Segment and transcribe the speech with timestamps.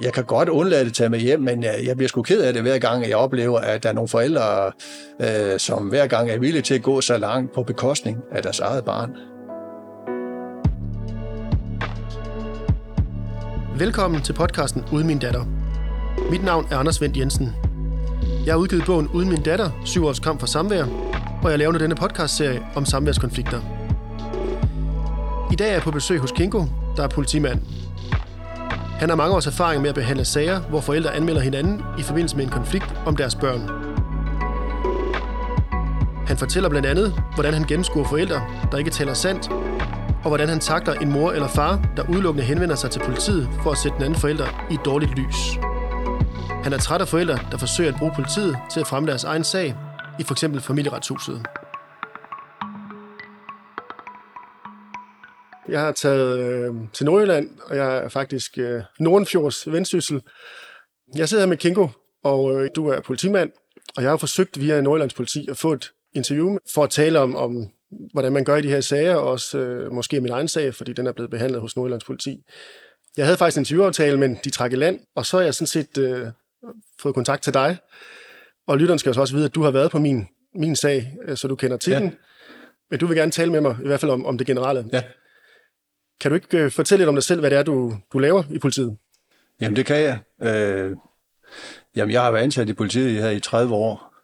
[0.00, 2.52] Jeg kan godt undlade det tage med hjem, men jeg, jeg bliver sgu ked af
[2.52, 4.72] det hver gang, jeg oplever, at der er nogle forældre,
[5.20, 8.60] øh, som hver gang er villige til at gå så langt på bekostning af deres
[8.60, 9.10] eget barn.
[13.78, 15.44] Velkommen til podcasten Uden min datter.
[16.30, 17.52] Mit navn er Anders Vendt Jensen.
[18.46, 20.84] Jeg har udgivet bogen Uden min datter, syv års kamp for samvær,
[21.42, 23.60] og jeg laver nu denne podcastserie om samværskonflikter.
[25.52, 26.64] I dag er jeg på besøg hos Kinko,
[26.96, 27.60] der er politimand.
[28.98, 32.36] Han har mange års erfaring med at behandle sager, hvor forældre anmelder hinanden i forbindelse
[32.36, 33.70] med en konflikt om deres børn.
[36.26, 38.42] Han fortæller blandt andet, hvordan han gennemskuer forældre,
[38.72, 39.48] der ikke taler sandt,
[40.22, 43.70] og hvordan han takler en mor eller far, der udelukkende henvender sig til politiet for
[43.70, 45.58] at sætte den anden forælder i et dårligt lys.
[46.62, 49.44] Han er træt af forældre, der forsøger at bruge politiet til at fremme deres egen
[49.44, 49.74] sag,
[50.18, 50.44] i f.eks.
[50.60, 51.46] familieretshuset.
[55.68, 60.22] Jeg har taget øh, til Nordjylland, og jeg er faktisk øh, Nordenfjords vendsyssel.
[61.16, 61.88] Jeg sidder her med Kinko,
[62.24, 63.50] og øh, du er politimand,
[63.96, 67.36] og jeg har forsøgt via Nordjyllands politi at få et interview for at tale om,
[67.36, 67.68] om
[68.12, 70.92] hvordan man gør i de her sager, og også øh, måske min egen sag, fordi
[70.92, 72.42] den er blevet behandlet hos Nordjyllands politi.
[73.16, 75.66] Jeg havde faktisk en interviewaftale, men de trak i land, og så har jeg sådan
[75.66, 76.26] set øh,
[77.00, 77.76] fået kontakt til dig.
[78.66, 81.48] Og lytteren skal også vide, at du har været på min, min sag, øh, så
[81.48, 81.98] du kender til ja.
[81.98, 82.14] den.
[82.90, 84.84] Men du vil gerne tale med mig, i hvert fald om, om det generelle.
[84.92, 85.02] Ja.
[86.20, 88.42] Kan du ikke øh, fortælle lidt om dig selv, hvad det er, du, du laver
[88.50, 88.96] i politiet?
[89.60, 90.18] Jamen, det kan jeg.
[90.42, 90.96] Øh,
[91.96, 94.14] jamen, jeg har været ansat i politiet her i 30 år,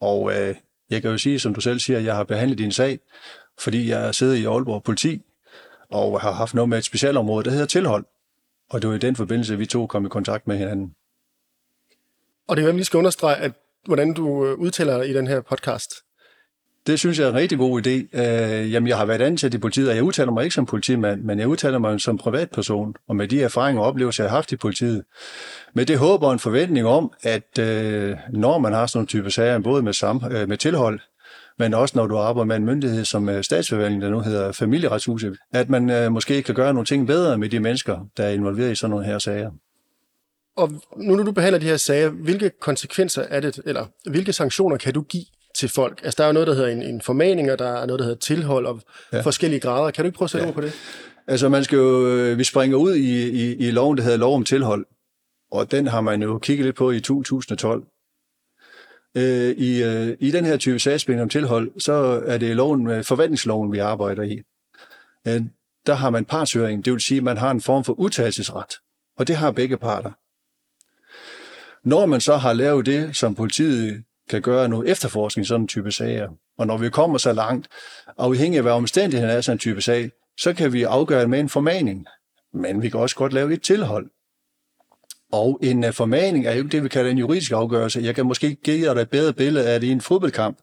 [0.00, 0.54] og øh,
[0.90, 2.98] jeg kan jo sige, som du selv siger, at jeg har behandlet din sag,
[3.58, 5.22] fordi jeg sidder i Aalborg Politi,
[5.90, 8.04] og har haft noget med et specialområde, der hedder tilhold.
[8.70, 10.94] Og det var i den forbindelse, vi to kom i kontakt med hinanden.
[12.48, 13.52] Og det er jo, vi skal understrege, at
[13.84, 15.90] hvordan du øh, udtaler i den her podcast.
[16.86, 18.20] Det synes jeg er en rigtig god idé.
[18.20, 21.22] Øh, jamen, jeg har været ansat i politiet, og jeg udtaler mig ikke som politimand,
[21.22, 24.52] men jeg udtaler mig som privatperson, og med de erfaringer og oplevelser, jeg har haft
[24.52, 25.04] i politiet.
[25.74, 29.30] Med det håber og en forventning om, at øh, når man har sådan nogle type
[29.30, 31.00] sager, både med, sam, øh, med tilhold,
[31.58, 35.36] men også når du arbejder med en myndighed som øh, statsforvaltningen, der nu hedder familieretshuset,
[35.52, 38.72] at man øh, måske kan gøre nogle ting bedre med de mennesker, der er involveret
[38.72, 39.50] i sådan nogle her sager.
[40.56, 44.76] Og nu når du behandler de her sager, hvilke konsekvenser er det, eller hvilke sanktioner
[44.76, 45.24] kan du give
[45.54, 46.00] til folk?
[46.04, 48.04] Altså der er jo noget, der hedder en, en formaning, og der er noget, der
[48.04, 48.80] hedder tilhold og
[49.12, 49.20] ja.
[49.20, 49.90] forskellige grader.
[49.90, 50.48] Kan du ikke prøve at sætte ja.
[50.48, 50.72] ord på det?
[51.26, 54.34] Altså man skal jo, øh, vi springer ud i, i, i loven, der hedder lov
[54.34, 54.86] om tilhold,
[55.50, 57.84] og den har man jo kigget lidt på i 2012.
[59.16, 63.72] Øh, i, øh, I den her type sagsbehandling om tilhold, så er det loven, forvaltningsloven,
[63.72, 64.42] vi arbejder i.
[65.28, 65.42] Øh,
[65.86, 68.74] der har man partshøring, det vil sige, at man har en form for udtalelsesret,
[69.18, 70.10] og det har begge parter.
[71.88, 75.68] Når man så har lavet det, som politiet kan gøre noget efterforskning i sådan en
[75.68, 76.28] type sager,
[76.58, 77.68] og når vi kommer så langt,
[78.18, 80.10] afhængig af hvad omstændigheden er sådan en type sag,
[80.40, 82.06] så kan vi afgøre det med en formaning.
[82.54, 84.10] Men vi kan også godt lave et tilhold.
[85.32, 88.00] Og en øh, formaning er jo det, vi kalder en juridisk afgørelse.
[88.00, 90.58] Jeg kan måske give dig et bedre billede af det i en fodboldkamp.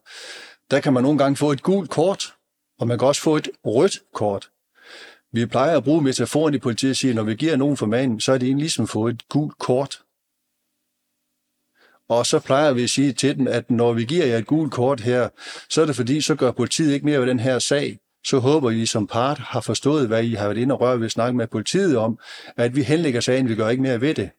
[0.70, 2.34] Der kan man nogle gange få et gult kort,
[2.78, 4.50] og man kan også få et rødt kort.
[5.32, 8.22] Vi plejer at bruge metaforen i politiet og sige, at når vi giver nogen formaning,
[8.22, 10.02] så er det egentlig ligesom at få et gult kort.
[12.10, 14.72] Og så plejer vi at sige til dem, at når vi giver jer et gult
[14.72, 15.28] kort her,
[15.70, 17.98] så er det fordi, så gør politiet ikke mere ved den her sag.
[18.26, 21.06] Så håber I som part har forstået, hvad I har været inde og røre ved
[21.06, 22.18] at snakke med politiet om,
[22.56, 24.30] at vi henlægger sagen, vi gør ikke mere ved det.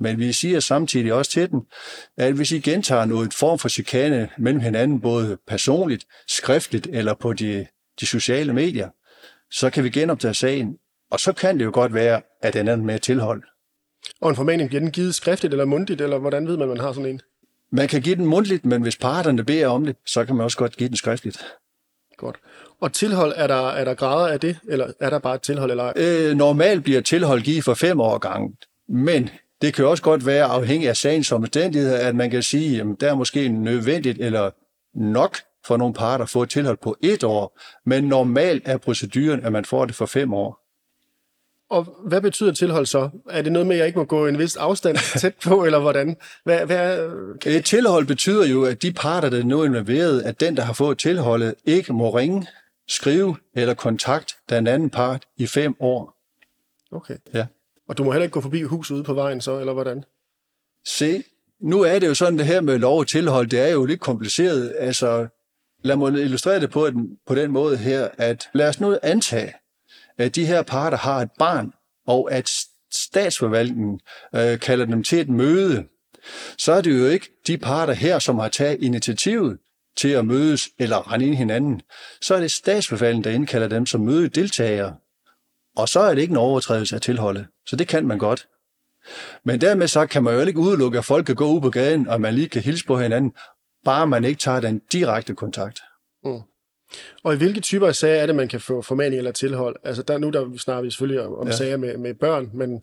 [0.00, 1.60] Men vi siger samtidig også til dem,
[2.16, 7.32] at hvis I gentager noget form for chikane mellem hinanden, både personligt, skriftligt eller på
[7.32, 7.66] de,
[8.00, 8.88] de sociale medier,
[9.50, 10.76] så kan vi genoptage sagen.
[11.10, 13.42] Og så kan det jo godt være, at den er med tilhold.
[14.20, 16.92] Og en formaning, bliver den givet skriftligt eller mundtligt, eller hvordan ved man, man har
[16.92, 17.20] sådan en?
[17.72, 20.58] Man kan give den mundtligt, men hvis parterne beder om det, så kan man også
[20.58, 21.44] godt give den skriftligt.
[22.16, 22.36] Godt.
[22.80, 25.70] Og tilhold, er der, er der grader af det, eller er der bare et tilhold?
[25.70, 25.92] Eller?
[25.96, 28.54] Øh, normalt bliver tilhold givet for fem år gang,
[28.88, 29.30] men
[29.62, 33.10] det kan også godt være afhængig af sagens omstændigheder, at man kan sige, at der
[33.10, 34.50] er måske nødvendigt eller
[34.94, 35.36] nok
[35.66, 39.52] for nogle parter at få et tilhold på et år, men normalt er proceduren, at
[39.52, 40.65] man får det for fem år.
[41.70, 43.10] Og hvad betyder tilhold så?
[43.30, 45.78] Er det noget med, at jeg ikke må gå en vis afstand tæt på, eller
[45.78, 46.16] hvordan?
[46.44, 47.10] Hvad, hvad...
[47.46, 50.72] Et tilhold betyder jo, at de parter, der nu er involveret, at den, der har
[50.72, 52.46] fået tilholdet, ikke må ringe,
[52.88, 56.16] skrive eller kontakt den anden part i fem år.
[56.92, 57.16] Okay.
[57.34, 57.46] Ja.
[57.88, 60.04] Og du må heller ikke gå forbi huset ude på vejen så, eller hvordan?
[60.84, 61.24] Se,
[61.60, 64.00] nu er det jo sådan, det her med lov og tilhold, det er jo lidt
[64.00, 64.74] kompliceret.
[64.78, 65.26] Altså,
[65.84, 69.52] lad mig illustrere det på den, på den måde her, at lad os nu antage,
[70.18, 71.72] de her parter har et barn,
[72.06, 72.50] og at
[72.92, 74.00] statsforvaltningen
[74.34, 75.84] øh, kalder dem til et møde,
[76.58, 79.58] så er det jo ikke de parter her, som har taget initiativet
[79.96, 81.82] til at mødes eller rende ind hinanden.
[82.20, 84.96] Så er det statsforvaltningen, der indkalder dem som mødedeltagere.
[85.76, 87.46] Og så er det ikke en overtrædelse af tilholdet.
[87.66, 88.48] Så det kan man godt.
[89.44, 92.08] Men dermed så kan man jo ikke udelukke, at folk kan gå ud på gaden,
[92.08, 93.32] og man lige kan hilse på hinanden,
[93.84, 95.80] bare man ikke tager den direkte kontakt.
[96.24, 96.40] Mm.
[97.24, 99.76] Og i hvilke typer af sager er det, man kan få formaning eller tilhold?
[99.84, 101.52] Altså der, nu der snakker vi selvfølgelig om, ja.
[101.52, 102.82] sager med, med børn, men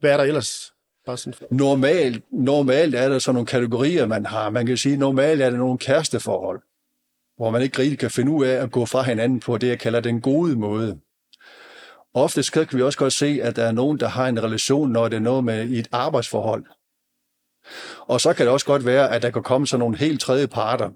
[0.00, 0.72] hvad er der ellers?
[1.06, 4.50] Bare sådan normalt, normalt er der sådan nogle kategorier, man har.
[4.50, 6.60] Man kan sige, normalt er det nogle kæresteforhold,
[7.36, 9.78] hvor man ikke rigtig kan finde ud af at gå fra hinanden på det, jeg
[9.78, 10.98] kalder den gode måde.
[12.14, 15.08] Ofte kan vi også godt se, at der er nogen, der har en relation, når
[15.08, 16.64] det er noget med et arbejdsforhold.
[18.00, 20.46] Og så kan det også godt være, at der kan komme sådan nogle helt tredje
[20.46, 20.90] parter,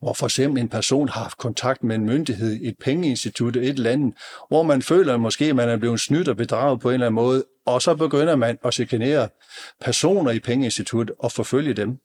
[0.00, 3.90] hvor for eksempel en person har haft kontakt med en myndighed, et pengeinstitut, et eller
[3.90, 4.14] andet,
[4.48, 7.06] hvor man føler at måske, at man er blevet snydt og bedraget på en eller
[7.06, 9.28] anden måde, og så begynder man at chikanere
[9.80, 11.98] personer i pengeinstitut og forfølge dem.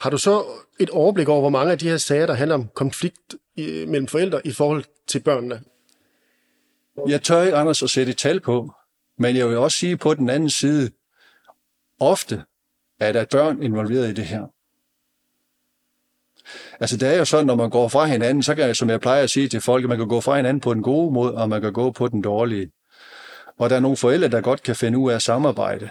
[0.00, 0.44] Har du så
[0.80, 4.46] et overblik over, hvor mange af de her sager, der handler om konflikt mellem forældre
[4.46, 5.60] i forhold til børnene?
[7.08, 8.74] Jeg tør ikke anders at sætte et tal på,
[9.18, 10.90] men jeg vil også sige på den anden side,
[12.00, 12.44] ofte
[13.00, 14.53] er der børn involveret i det her.
[16.80, 19.00] Altså det er jo sådan, når man går fra hinanden, så kan jeg, som jeg
[19.00, 21.34] plejer at sige til folk, at man kan gå fra hinanden på den gode måde,
[21.34, 22.70] og man kan gå på den dårlige.
[23.58, 25.90] Og der er nogle forældre, der godt kan finde ud af at samarbejde.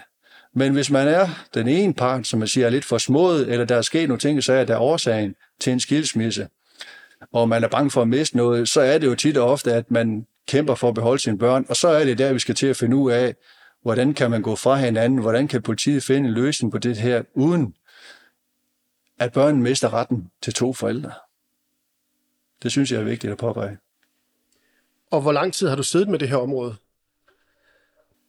[0.54, 3.64] Men hvis man er den ene part, som man siger, er lidt for smået, eller
[3.64, 6.48] der er sket nogle ting, så er der årsagen til en skilsmisse,
[7.32, 9.72] og man er bange for at miste noget, så er det jo tit og ofte,
[9.72, 12.54] at man kæmper for at beholde sine børn, og så er det der, vi skal
[12.54, 13.34] til at finde ud af,
[13.82, 17.22] hvordan kan man gå fra hinanden, hvordan kan politiet finde en løsning på det her,
[17.34, 17.74] uden
[19.18, 21.12] at børnene mister retten til to forældre.
[22.62, 23.78] Det synes jeg er vigtigt at påpege.
[25.10, 26.76] Og hvor lang tid har du siddet med det her område?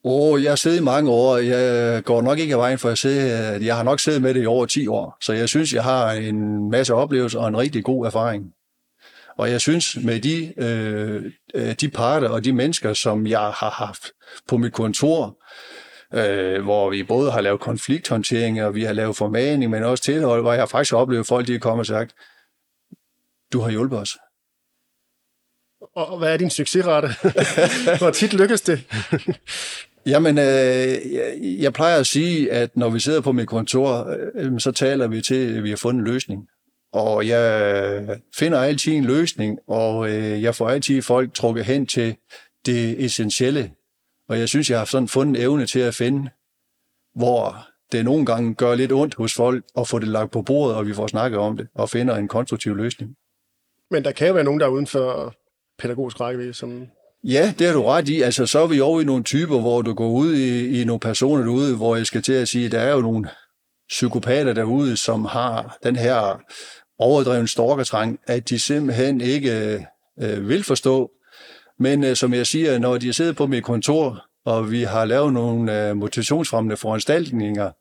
[0.03, 1.37] Åh, oh, jeg har siddet i mange år.
[1.37, 4.33] Jeg går nok ikke af vejen for at se, at jeg har nok siddet med
[4.33, 5.17] det i over 10 år.
[5.21, 8.53] Så jeg synes, jeg har en masse oplevelser og en rigtig god erfaring.
[9.37, 14.11] Og jeg synes, med de, øh, de parter og de mennesker, som jeg har haft
[14.47, 15.37] på mit kontor,
[16.15, 20.41] øh, hvor vi både har lavet konflikthåndtering, og vi har lavet formaning, men også tilhold,
[20.41, 22.15] hvor jeg faktisk har oplevet, at folk de er kommet og sagt,
[23.53, 24.17] du har hjulpet os.
[25.95, 27.07] Og hvad er din succesrate?
[27.99, 28.83] Hvor tit lykkes det?
[30.11, 34.59] Jamen, øh, jeg, jeg plejer at sige, at når vi sidder på mit kontor, øh,
[34.59, 36.47] så taler vi til, at vi har fundet en løsning.
[36.93, 42.15] Og jeg finder altid en løsning, og øh, jeg får altid folk trukket hen til
[42.65, 43.71] det essentielle.
[44.29, 46.29] Og jeg synes, jeg har sådan fundet evne til at finde,
[47.15, 50.75] hvor det nogle gange gør lidt ondt hos folk at få det lagt på bordet,
[50.75, 53.15] og vi får snakket om det, og finder en konstruktiv løsning.
[53.91, 55.35] Men der kan jo være nogen, der er uden for
[55.79, 56.87] pædagogisk rækkevidde, som...
[57.23, 58.21] Ja, det har du ret i.
[58.21, 60.99] Altså, så er vi over i nogle typer, hvor du går ud i, i nogle
[60.99, 63.29] personer derude, hvor jeg skal til at sige, at der er jo nogle
[63.89, 66.41] psykopater derude, som har den her
[66.99, 69.85] overdreven storkertrang, at de simpelthen ikke
[70.21, 71.11] øh, vil forstå.
[71.79, 75.33] Men øh, som jeg siger, når de sidder på mit kontor, og vi har lavet
[75.33, 77.71] nogle øh, motivationsfremmende foranstaltninger,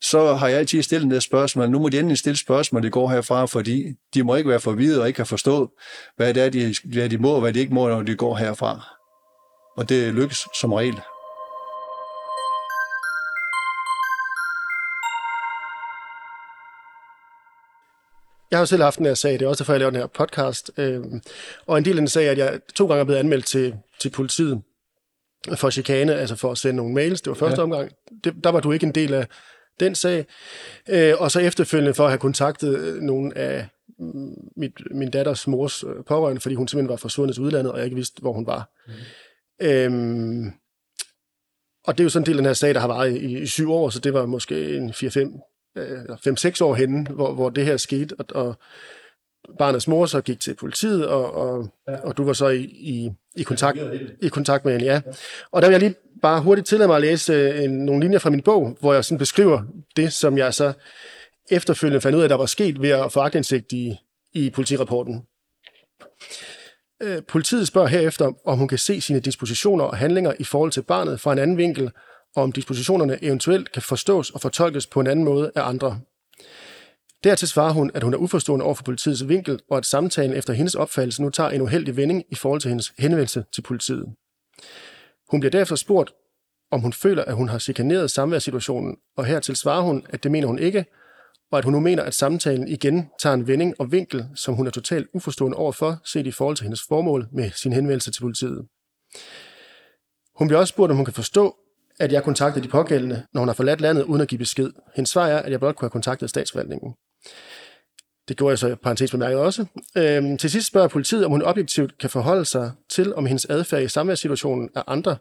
[0.00, 1.70] så har jeg altid stillet det spørgsmål.
[1.70, 3.84] Nu må de endelig stille spørgsmål, det går herfra, fordi
[4.14, 5.70] de må ikke være forvidede og ikke kan forstå,
[6.16, 8.36] hvad det er, de, hvad de må og hvad de ikke må, når de går
[8.36, 8.96] herfra.
[9.76, 11.00] Og det lykkes som regel.
[18.56, 20.00] Jeg har jo selv haft den her sag, det er også derfor, jeg laver den
[20.00, 20.70] her podcast.
[20.76, 21.00] Øh,
[21.66, 23.74] og en del af den sag er, at jeg to gange er blevet anmeldt til,
[24.00, 24.62] til politiet
[25.56, 27.20] for chikane, altså for at sende nogle mails.
[27.20, 27.62] Det var første ja.
[27.62, 27.90] omgang.
[28.24, 29.26] Det, der var du ikke en del af
[29.80, 30.26] den sag.
[30.88, 33.66] Øh, og så efterfølgende for at have kontaktet nogle af
[34.56, 37.84] mit, min datters mors øh, pårørende, fordi hun simpelthen var forsvundet til udlandet, og jeg
[37.84, 38.70] ikke vidste, hvor hun var.
[38.86, 39.66] Mm.
[39.66, 40.52] Øhm,
[41.84, 43.38] og det er jo sådan en del af den her sag, der har været i,
[43.38, 47.64] i syv år, så det var måske en 4-5 5-6 år henne, hvor, hvor det
[47.64, 48.54] her skete, og, og
[49.58, 51.96] barnets mor så gik til politiet, og, og, ja.
[51.96, 53.78] og du var så i, i, i, kontakt,
[54.22, 55.00] i kontakt med hende, ja.
[55.50, 58.18] Og der vil jeg lige bare hurtigt tillade mig at læse øh, en, nogle linjer
[58.18, 59.62] fra min bog, hvor jeg sådan beskriver
[59.96, 60.72] det, som jeg så
[61.50, 63.96] efterfølgende fandt ud af, der var sket ved at få agtindsigt i,
[64.32, 65.22] i politirapporten.
[67.02, 70.82] Øh, politiet spørger herefter, om hun kan se sine dispositioner og handlinger i forhold til
[70.82, 71.90] barnet fra en anden vinkel,
[72.36, 76.00] og om dispositionerne eventuelt kan forstås og fortolkes på en anden måde af andre.
[77.24, 80.52] Dertil svarer hun, at hun er uforstående over for politiets vinkel, og at samtalen efter
[80.52, 84.06] hendes opfattelse nu tager en uheldig vending i forhold til hendes henvendelse til politiet.
[85.30, 86.12] Hun bliver derfor spurgt,
[86.70, 90.46] om hun føler, at hun har chikaneret samværssituationen, og hertil svarer hun, at det mener
[90.46, 90.84] hun ikke,
[91.52, 94.66] og at hun nu mener, at samtalen igen tager en vending og vinkel, som hun
[94.66, 98.66] er totalt uforstående overfor, set i forhold til hendes formål med sin henvendelse til politiet.
[100.38, 101.56] Hun bliver også spurgt, om hun kan forstå,
[102.00, 104.70] at jeg kontaktede de pågældende, når hun har forladt landet uden at give besked.
[104.94, 106.94] Hendes svar er, at jeg blot kunne have kontaktet statsforvaltningen.
[108.28, 109.66] Det gjorde jeg så parentes bemærket også.
[109.96, 113.82] Øhm, til sidst spørger politiet, om hun objektivt kan forholde sig til, om hendes adfærd
[113.82, 115.16] i samværssituationen er andre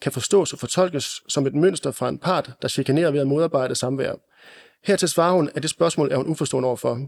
[0.00, 3.74] kan forstås og fortolkes som et mønster fra en part, der chikanerer ved at modarbejde
[3.74, 4.14] samvær.
[4.84, 7.00] Hertil svarer hun, at det spørgsmål er hun uforstående overfor.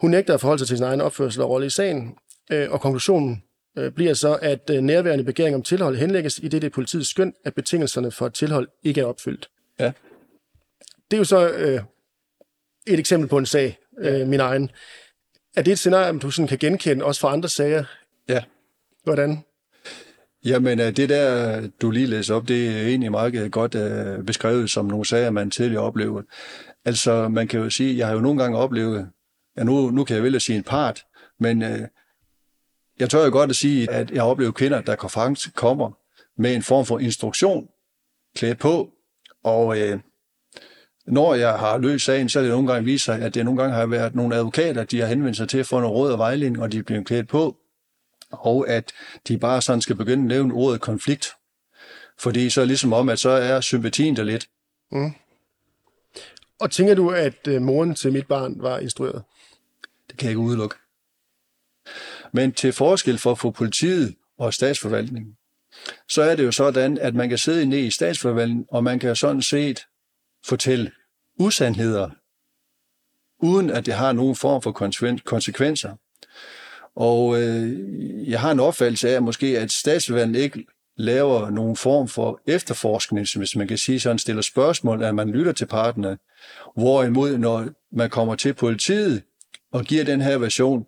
[0.00, 2.16] Hun nægter at forholde sig til sin egen opførsel og rolle i sagen,
[2.50, 3.42] øh, og konklusionen
[3.78, 7.34] øh, bliver så, at øh, nærværende begæring om tilhold henlægges i det, det politiets skøn,
[7.44, 9.50] at betingelserne for et tilhold ikke er opfyldt.
[9.80, 9.92] Ja.
[11.10, 11.80] Det er jo så øh,
[12.86, 14.70] et eksempel på en sag, øh, min egen.
[15.56, 17.84] Er det et scenarie, du sådan kan genkende også fra andre sager?
[18.28, 18.42] Ja.
[19.04, 19.44] Hvordan?
[20.44, 24.70] Jamen, øh, det der, du lige læser op, det er egentlig meget godt uh, beskrevet
[24.70, 26.26] som nogle sager, man tidligere oplevede.
[26.84, 29.08] Altså, man kan jo sige, jeg har jo nogle gange oplevet,
[29.56, 31.04] ja, nu, nu kan jeg vel sige en part,
[31.40, 31.78] men uh,
[32.98, 35.90] jeg tør jo godt at sige, at jeg oplever kvinder, der konference kommer
[36.36, 37.68] med en form for instruktion
[38.36, 38.90] klædt på,
[39.44, 40.00] og uh,
[41.06, 43.62] når jeg har løst sagen, så er det nogle gange vist sig, at det nogle
[43.62, 46.18] gange har været nogle advokater, de har henvendt sig til at få noget råd og
[46.18, 47.56] vejledning, og de er blevet klædt på,
[48.30, 48.92] og at
[49.28, 51.26] de bare sådan skal begynde at nævne ordet konflikt.
[52.18, 54.48] Fordi så ligesom om, at så er sympatien der lidt.
[54.92, 55.12] Mm.
[56.60, 59.22] Og tænker du, at øh, moren til mit barn var instrueret?
[60.10, 60.76] Det kan jeg ikke udelukke.
[62.32, 65.32] Men til forskel for at få politiet og statsforvaltningen,
[66.08, 69.16] så er det jo sådan, at man kan sidde ned i statsforvaltningen, og man kan
[69.16, 69.80] sådan set
[70.46, 70.90] fortælle
[71.38, 72.10] usandheder,
[73.42, 74.72] uden at det har nogen form for
[75.24, 75.94] konsekvenser.
[76.96, 80.64] Og øh, jeg har en opfattelse af, at måske at statsforvaltningen ikke
[80.96, 85.52] laver nogen form for efterforskning, hvis man kan sige sådan, stiller spørgsmål, at man lytter
[85.52, 86.18] til parterne.
[86.76, 89.22] Hvorimod, når man kommer til politiet
[89.72, 90.86] og giver den her version,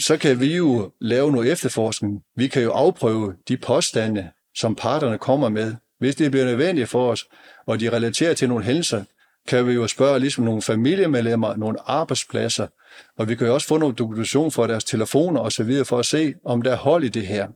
[0.00, 2.22] så kan vi jo lave noget efterforskning.
[2.36, 5.74] Vi kan jo afprøve de påstande, som parterne kommer med.
[5.98, 7.24] Hvis det bliver nødvendigt for os,
[7.66, 9.04] og de relaterer til nogle hændelser,
[9.48, 12.66] kan vi jo spørge ligesom nogle familiemedlemmer, nogle arbejdspladser,
[13.18, 15.98] og vi kan jo også få noget dokumentation for deres telefoner og så videre for
[15.98, 17.48] at se, om der er hold i det her.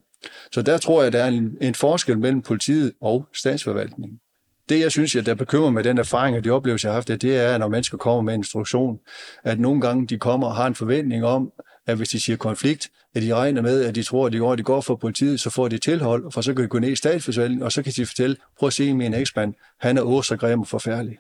[0.53, 4.21] Så der tror jeg, der er en, en forskel mellem politiet og statsforvaltningen.
[4.69, 7.09] Det, jeg synes, jeg der bekymrer med den erfaring og de oplevelser, jeg har haft,
[7.09, 8.99] det, det er, når mennesker kommer med instruktion,
[9.45, 11.53] at nogle gange de kommer og har en forventning om,
[11.87, 14.53] at hvis de siger konflikt, at de regner med, at de tror, at de går,
[14.53, 16.89] at de går for politiet, så får de tilhold, for så kan de gå ned
[16.89, 20.29] i statsforvaltningen, og så kan de fortælle, prøv at se min eksmand, han er også
[20.29, 21.19] så grim og forfærdelig.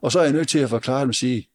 [0.00, 1.48] Og så er jeg nødt til at forklare dem og sige,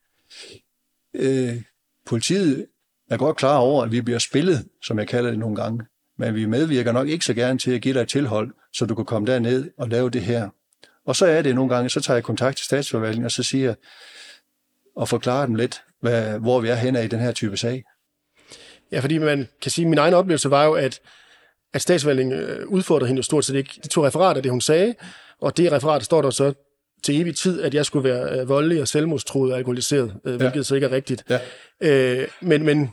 [1.14, 1.62] øh,
[2.06, 2.66] politiet
[3.10, 5.86] er godt klar over, at vi bliver spillet, som jeg kalder det nogle gange,
[6.18, 8.96] men vi medvirker nok ikke så gerne til at give dig et tilhold, så du
[8.96, 10.50] kan komme derned og lave det her.
[11.06, 13.66] Og så er det nogle gange, så tager jeg kontakt til statsforvaltningen, og så siger
[13.66, 13.76] jeg,
[14.96, 17.84] og forklarer dem lidt, hvad, hvor vi er henne i den her type sag.
[18.92, 21.00] Ja, fordi man kan sige, at min egen oplevelse var jo, at,
[21.74, 23.80] at statsforvaltningen øh, udfordrede hende jo stort set ikke.
[23.84, 24.96] De to referater det, hun sagde,
[25.42, 26.54] og det referat står der så
[27.04, 30.56] til evig tid, at jeg skulle være øh, voldelig og selvmodstruet og alkoholiseret, øh, hvilket
[30.56, 30.64] ja.
[30.64, 31.24] så ikke er rigtigt.
[31.30, 31.40] Ja.
[31.82, 32.90] Øh, men men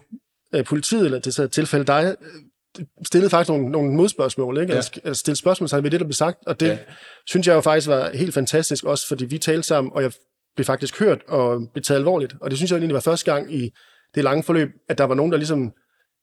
[0.54, 4.72] øh, politiet, eller det så tilfælde dig, øh, stillede faktisk nogle, nogle modspørgsmål, ikke?
[4.72, 4.76] Ja.
[4.76, 6.78] Altså, altså stille spørgsmål ved det, der blev sagt, og det ja.
[7.26, 10.12] synes jeg jo faktisk var helt fantastisk, også fordi vi talte sammen, og jeg
[10.56, 12.34] blev faktisk hørt og blev taget alvorligt.
[12.40, 13.70] Og det synes jeg egentlig var første gang i
[14.14, 15.72] det lange forløb, at der var nogen, der ligesom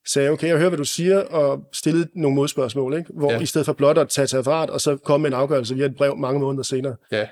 [0.07, 3.09] sagde, okay, jeg hører, hvad du siger, og stillede nogle modspørgsmål, ikke?
[3.13, 3.39] hvor ja.
[3.39, 5.85] i stedet for blot at tage til referat, og så komme med en afgørelse via
[5.85, 6.95] et brev mange måneder senere.
[7.11, 7.27] Ja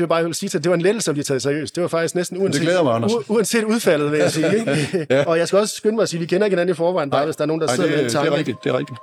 [0.00, 1.74] det var bare, jeg vil sige, at det var en lettelse at blive taget seriøst.
[1.76, 4.58] Det var faktisk næsten uanset, det mig, u- uanset udfaldet, vil jeg sige.
[4.58, 5.06] Ikke?
[5.14, 5.24] ja.
[5.26, 7.10] Og jeg skal også skynde mig at sige, at vi kender ikke hinanden i forvejen,
[7.10, 8.26] bare hvis der er nogen, der Ej, sidder det, med en tanke.
[8.30, 8.98] Det er rigtigt, det er rigtigt.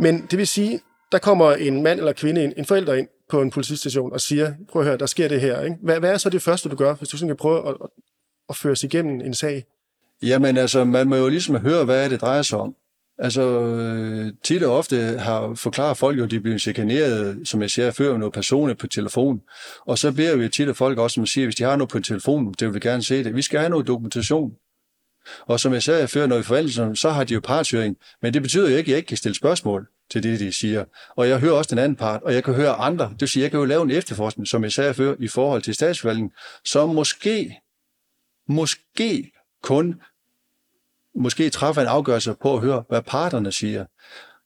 [0.00, 0.80] Men det vil sige,
[1.12, 4.54] der kommer en mand eller kvinde, en, en forælder ind på en politistation og siger,
[4.72, 5.62] prøv at høre, der sker det her.
[5.62, 5.76] Ikke?
[5.82, 7.88] Hvad, hvad er så det første, du gør, hvis du sådan kan prøve at, at,
[8.48, 9.64] at føre sig igennem en sag?
[10.22, 12.74] Jamen altså, man må jo ligesom høre, hvad det drejer sig om.
[13.18, 17.70] Altså, øh, tit og ofte har forklaret folk jo, at de bliver chikaneret, som jeg
[17.70, 19.40] siger før, med noget personer på telefon.
[19.86, 22.00] Og så beder vi tit af folk også, som siger, hvis de har noget på
[22.00, 23.36] telefonen, det vil vi gerne se det.
[23.36, 24.52] Vi skal have noget dokumentation.
[25.46, 27.96] Og som jeg sagde før, når vi forvalter så har de jo partshøring.
[28.22, 30.84] Men det betyder jo ikke, at jeg ikke kan stille spørgsmål til det, de siger.
[31.16, 33.04] Og jeg hører også den anden part, og jeg kan høre andre.
[33.04, 35.62] Det vil sige, jeg kan jo lave en efterforskning, som jeg sagde før, i forhold
[35.62, 36.32] til statsforvaltningen,
[36.64, 37.60] som måske,
[38.48, 40.00] måske kun
[41.14, 43.84] måske træffe en afgørelse på at høre, hvad parterne siger.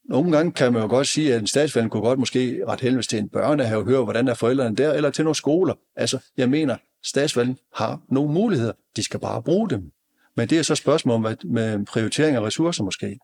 [0.04, 3.06] Nogle gange kan man jo godt sige, at en statsvalg kunne godt måske ret helvedes
[3.06, 5.74] til en børnehave og høre, hvordan er forældrene der, eller til nogle skoler.
[5.96, 8.72] Altså, jeg mener, statsvalgen har nogle muligheder.
[8.96, 9.90] De skal bare bruge dem.
[10.36, 13.18] Men det er så et spørgsmål om med prioritering af ressourcer måske.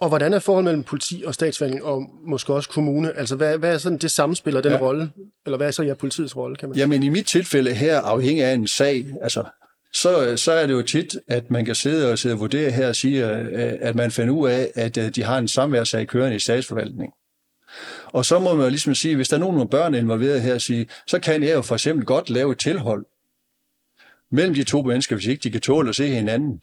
[0.00, 3.16] Og hvordan er forholdet mellem politi og statsvalgning, og måske også kommune?
[3.16, 4.78] Altså, hvad, hvad er sådan det samspil og den ja.
[4.78, 5.10] rolle?
[5.46, 8.44] Eller hvad er så ja, politiets rolle, kan man Jamen, i mit tilfælde her, afhængig
[8.44, 9.44] af en sag, altså
[9.92, 12.88] så, så er det jo tit, at man kan sidde og sidde og vurdere her
[12.88, 16.38] og sige, at man finder ud af, at øh, de har en samværssag kørende i
[16.38, 17.12] statsforvaltningen.
[18.06, 20.86] Og så må man jo ligesom sige, hvis der er nogen børn involveret her, sige,
[21.06, 23.06] så kan jeg jo for eksempel godt lave et tilhold
[24.30, 26.62] mellem de to mennesker, hvis ikke de kan tåle at se hinanden.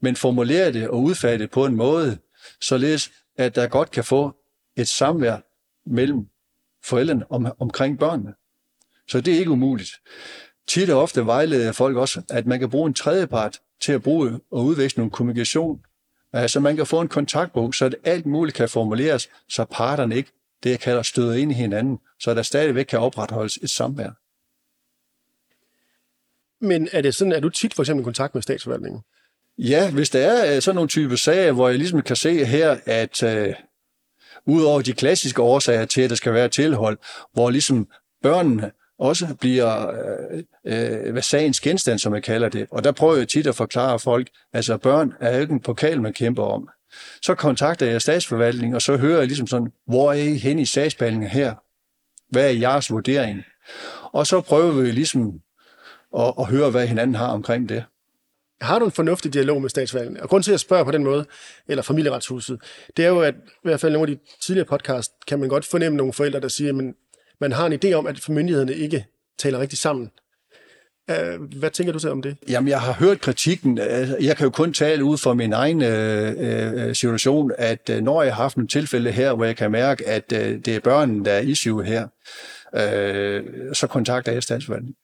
[0.00, 2.18] men formulere det og udfærdige det på en måde,
[2.60, 4.36] således at der godt kan få
[4.76, 5.36] et samvær
[5.86, 6.26] mellem
[6.84, 8.34] forældrene om, omkring børnene.
[9.08, 9.90] Så det er ikke umuligt.
[10.66, 14.40] Tit og ofte vejleder folk også, at man kan bruge en tredjepart til at bruge
[14.50, 15.80] og udveksle nogle kommunikation.
[16.32, 20.32] Altså man kan få en kontaktbog, så det alt muligt kan formuleres, så parterne ikke,
[20.62, 24.10] det jeg kalder, støder ind i hinanden, så der stadigvæk kan opretholdes et samvær.
[26.64, 29.02] Men er det sådan, at du tit for eksempel i kontakt med statsforvaltningen?
[29.58, 32.76] Ja, hvis der er øh, sådan nogle typer sager, hvor jeg ligesom kan se her,
[32.86, 33.54] at uh,
[34.46, 36.98] udover de klassiske årsager til, at der skal være tilhold,
[37.32, 37.88] hvor ligesom
[38.22, 39.90] børnene også bliver
[40.66, 42.66] øh, øh, sagens genstand, som jeg kalder det.
[42.70, 46.12] Og der prøver jeg tit at forklare folk, altså børn er ikke en pokal, man
[46.12, 46.68] kæmper om.
[47.22, 50.64] Så kontakter jeg statsforvaltningen, og så hører jeg ligesom sådan, hvor er I hen i
[50.64, 51.54] sagsbehandlingen her?
[52.30, 53.42] Hvad er jeres vurdering?
[54.12, 55.32] Og så prøver vi ligesom
[56.18, 57.84] at, at høre, hvad hinanden har omkring det.
[58.62, 60.22] Har du en fornuftig dialog med statsforvaltningen?
[60.22, 61.24] Og grund til, at jeg spørger på den måde,
[61.68, 62.60] eller familieretshuset,
[62.96, 65.66] det er jo, at i hvert fald nogle af de tidligere podcast, kan man godt
[65.66, 66.94] fornemme nogle forældre, der siger, at
[67.40, 69.06] man har en idé om, at myndighederne ikke
[69.38, 70.10] taler rigtig sammen.
[71.10, 72.36] Øh, hvad tænker du så om det?
[72.48, 73.78] Jamen, jeg har hørt kritikken.
[73.78, 78.00] Altså, jeg kan jo kun tale ud fra min egen øh, øh situation, at øh,
[78.00, 80.80] når jeg har haft nogle tilfælde her, hvor jeg kan mærke, at øh, det er
[80.80, 82.08] børnene, der er issue her,
[82.74, 83.42] øh,
[83.72, 84.96] så kontakter jeg statsforvaltningen.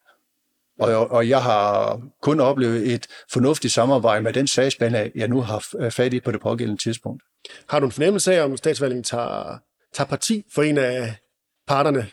[0.78, 5.90] Og, og jeg har kun oplevet et fornuftigt samarbejde med den sagsbehandler, jeg nu har
[5.90, 7.22] fat i på det pågældende tidspunkt.
[7.68, 9.58] Har du en fornemmelse af, om statsforvaltningen tager,
[9.94, 11.14] tager parti for en af
[11.66, 12.06] parterne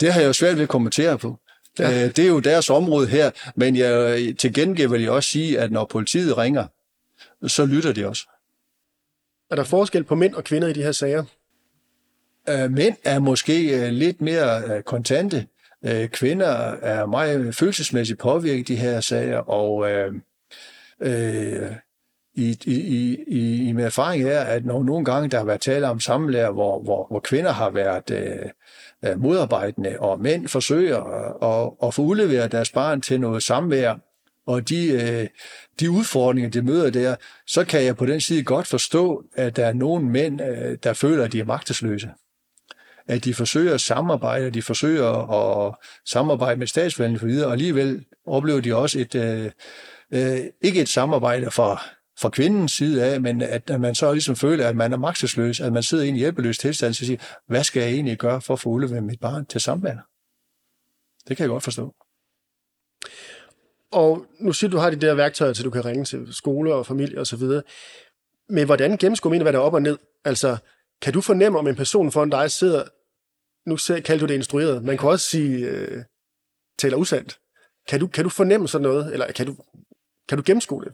[0.00, 1.38] det har jeg jo svært ved at kommentere på.
[1.78, 2.04] Ja.
[2.04, 5.60] Øh, det er jo deres område her, men jeg, til gengæld vil jeg også sige,
[5.60, 6.66] at når politiet ringer,
[7.46, 8.22] så lytter de også.
[9.50, 11.24] Er der forskel på mænd og kvinder i de her sager?
[12.48, 15.46] Øh, mænd er måske øh, lidt mere kontante.
[15.86, 16.46] Øh, kvinder
[16.82, 20.12] er meget følelsesmæssigt påvirket i de her sager, og øh,
[21.00, 21.72] øh,
[22.34, 22.74] i, i,
[23.28, 26.52] i, i min erfaring er, at når nogle gange der har været tale om samlærer,
[26.52, 28.50] hvor, hvor, hvor kvinder har været øh,
[29.04, 31.02] Øh, modarbejdende, og mænd forsøger
[31.42, 33.94] at, at få udleveret deres barn til noget samvær,
[34.46, 35.28] og de, øh,
[35.80, 39.66] de udfordringer, de møder der, så kan jeg på den side godt forstå, at der
[39.66, 42.10] er nogle mænd, øh, der føler, at de er magtesløse.
[43.08, 45.30] At de forsøger at samarbejde, de forsøger
[45.68, 49.50] at samarbejde med statsvalgene for videre, og alligevel oplever de også et, øh,
[50.10, 51.82] øh, ikke et samarbejde fra
[52.18, 55.72] fra kvindens side af, men at, man så ligesom føler, at man er magtesløs, at
[55.72, 58.60] man sidder i en hjælpeløs tilstand, så siger, hvad skal jeg egentlig gøre for at
[58.60, 59.96] få udleveret mit barn til samvær?
[61.28, 61.94] Det kan jeg godt forstå.
[63.92, 66.74] Og nu siger du, du har de der værktøjer så du kan ringe til skole
[66.74, 67.42] og familie osv.
[68.48, 69.98] Men hvordan gennemskuer man, hvad der er op og ned?
[70.24, 70.56] Altså,
[71.02, 72.84] kan du fornemme, om en person foran dig sidder,
[73.66, 76.04] nu kalder du det instrueret, man kan også sige, øh,
[76.78, 77.38] taler usandt.
[77.88, 79.56] Kan du, kan du fornemme sådan noget, eller kan du,
[80.28, 80.92] kan du gennemskue det?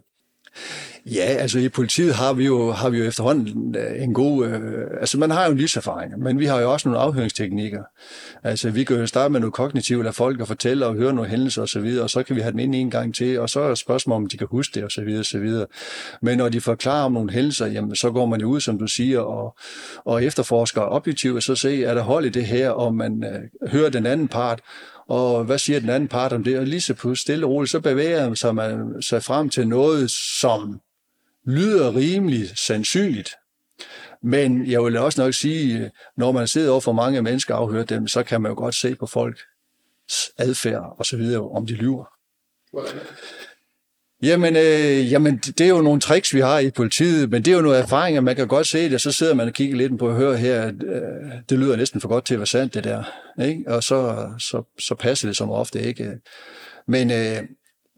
[1.05, 4.47] Ja, altså i politiet har vi jo, har vi jo efterhånden øh, en god...
[4.47, 7.83] Øh, altså man har jo en livserfaring, men vi har jo også nogle afhøringsteknikker.
[8.43, 11.29] Altså vi kan jo starte med noget kognitivt, lade folk at fortælle og høre nogle
[11.29, 13.39] hændelser osv., og, så videre, og så kan vi have dem ind en gang til,
[13.39, 15.17] og så er spørgsmålet, om de kan huske det osv.
[15.19, 15.49] osv.
[16.21, 18.87] Men når de forklarer om nogle hændelser, jamen så går man jo ud, som du
[18.87, 19.55] siger, og,
[20.05, 23.69] og efterforsker objektivt, og så se, er der hold i det her, og man øh,
[23.69, 24.59] hører den anden part,
[25.07, 26.59] og hvad siger den anden part om det?
[26.59, 30.11] Og lige så på stille og roligt, så bevæger sig man sig frem til noget,
[30.11, 30.81] som
[31.45, 33.29] lyder rimelig sandsynligt.
[34.21, 37.85] Men jeg vil også nok sige, når man sidder over for mange mennesker og afhører
[37.85, 39.41] dem, så kan man jo godt se på folks
[40.37, 42.05] adfærd og så videre, om de lyver.
[44.23, 47.55] Jamen, øh, jamen, det er jo nogle tricks, vi har i politiet, men det er
[47.55, 50.09] jo nogle erfaringer, man kan godt se det, så sidder man og kigger lidt på
[50.09, 52.83] at høre her, at øh, det lyder næsten for godt til at være sandt, det
[52.83, 53.03] der.
[53.41, 53.63] Ikke?
[53.67, 56.11] Og så, så, så passer det som ofte ikke.
[56.87, 57.37] Men øh,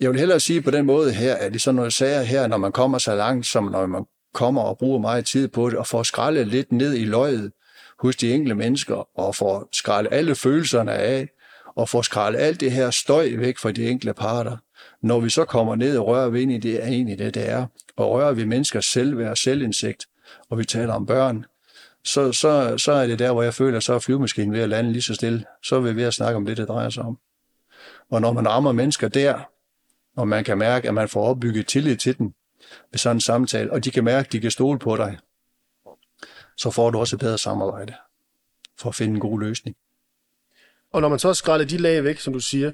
[0.02, 2.58] jeg vil hellere sige på den måde her, at i sådan nogle sager her, når
[2.58, 5.88] man kommer så langt, som når man kommer og bruger meget tid på det, og
[5.88, 7.52] får skrællet lidt ned i løjet
[8.00, 11.28] hos de enkelte mennesker, og får skrællet alle følelserne af,
[11.76, 14.58] og får skrællet alt det her støj væk fra de enkelte parter,
[15.06, 17.50] når vi så kommer ned og rører ved ind i det, er egentlig det, det
[17.50, 17.66] er,
[17.96, 20.06] og rører vi menneskers selvværd og selvindsigt,
[20.50, 21.46] og vi taler om børn,
[22.04, 24.92] så, så, så er det der, hvor jeg føler, så er flyvemaskinen ved at lande
[24.92, 25.46] lige så stille.
[25.64, 27.18] Så er vi ved at snakke om det, det drejer sig om.
[28.12, 29.40] Og når man rammer mennesker der,
[30.16, 32.34] og man kan mærke, at man får opbygget tillid til dem
[32.92, 35.18] ved sådan en samtale, og de kan mærke, at de kan stole på dig,
[36.58, 37.94] så får du også et bedre samarbejde
[38.80, 39.76] for at finde en god løsning.
[40.94, 42.72] Og når man så skræller de lag væk, som du siger,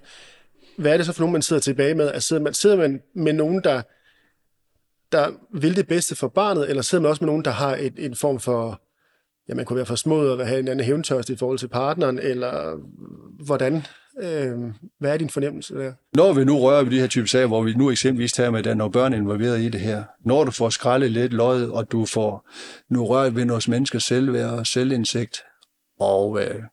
[0.81, 2.07] hvad er det så for nogen, man sidder tilbage med?
[2.07, 3.81] Altså, sidder man, sidder man med nogen, der,
[5.11, 7.93] der vil det bedste for barnet, eller sidder man også med nogen, der har et,
[7.97, 8.81] en form for
[9.49, 12.19] ja, man kunne være for smået og have en anden hævntørst i forhold til partneren,
[12.19, 12.77] eller
[13.45, 13.85] hvordan?
[14.23, 14.59] Øh,
[14.99, 15.93] hvad er din fornemmelse der?
[16.15, 18.59] Når vi nu rører ved de her type sager, hvor vi nu eksempelvis tager med,
[18.59, 21.71] at der er nogle børn involveret i det her, når du får skrællet lidt løjet,
[21.71, 22.49] og du får
[22.89, 25.37] nu rørt ved vores menneskers selvværd og selvindsigt,
[25.99, 26.63] og øh, øh,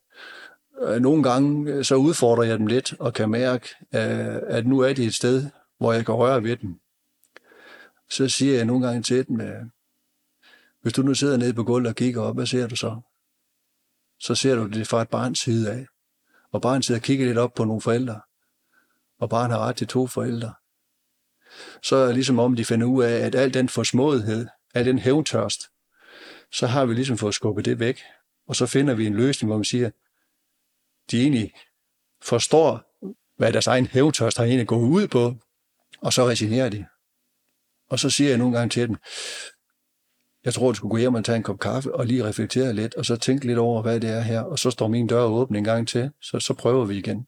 [0.83, 4.81] Øh, nogle gange øh, så udfordrer jeg dem lidt og kan mærke, øh, at nu
[4.81, 5.47] er de et sted,
[5.79, 6.81] hvor jeg kan røre ved dem.
[8.11, 9.41] Så siger jeg nogle gange til dem,
[10.83, 13.01] hvis du nu sidder nede på gulvet og kigger op, hvad ser du så?
[14.21, 15.87] Så ser du det fra et barns side af.
[16.53, 18.21] Og barnet sidder og kigger lidt op på nogle forældre.
[19.19, 20.55] Og barnet har ret til to forældre.
[21.83, 24.99] Så er det ligesom om, de finder ud af, at al den forsmådighed, al den
[24.99, 25.63] hævntørst,
[26.53, 28.01] så har vi ligesom fået skubbet det væk.
[28.47, 29.91] Og så finder vi en løsning, hvor man siger,
[31.11, 31.53] de egentlig
[32.23, 32.83] forstår,
[33.37, 35.35] hvad deres egen hævntørst har egentlig gået ud på,
[36.01, 36.87] og så resignerer de.
[37.91, 38.97] Og så siger jeg nogle gange til dem,
[40.45, 42.95] jeg tror, du skulle gå hjem og tage en kop kaffe og lige reflektere lidt,
[42.95, 45.57] og så tænke lidt over, hvad det er her, og så står min dør åben
[45.57, 47.27] en gang til, så, så prøver vi igen.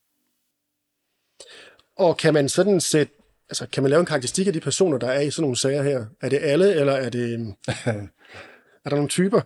[1.97, 3.13] Og kan man sådan sætte,
[3.49, 5.83] altså kan man lave en karakteristik af de personer, der er i sådan nogle sager
[5.83, 6.07] her?
[6.21, 7.55] Er det alle, eller er det,
[8.85, 9.41] er der nogle typer?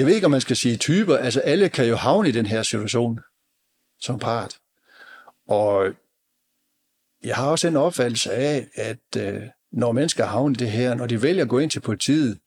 [0.00, 1.16] Jeg ved ikke, om man skal sige typer.
[1.16, 3.20] Altså, alle kan jo havne i den her situation
[4.00, 4.58] som part.
[5.48, 5.86] Og
[7.24, 11.06] jeg har også en opfattelse af, at øh, når mennesker havner i det her, når
[11.06, 12.38] de vælger at gå ind til politiet,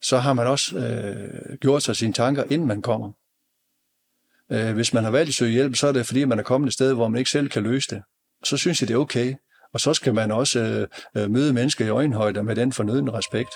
[0.00, 3.12] så har man også øh, gjort sig sine tanker, inden man kommer.
[4.52, 6.66] Øh, hvis man har valgt at søge hjælp, så er det fordi, man er kommet
[6.68, 8.02] et sted, hvor man ikke selv kan løse det.
[8.44, 9.34] Så synes jeg, det er okay.
[9.72, 13.50] Og så skal man også øh, øh møde mennesker i øjenhøjde med den fornødende respekt.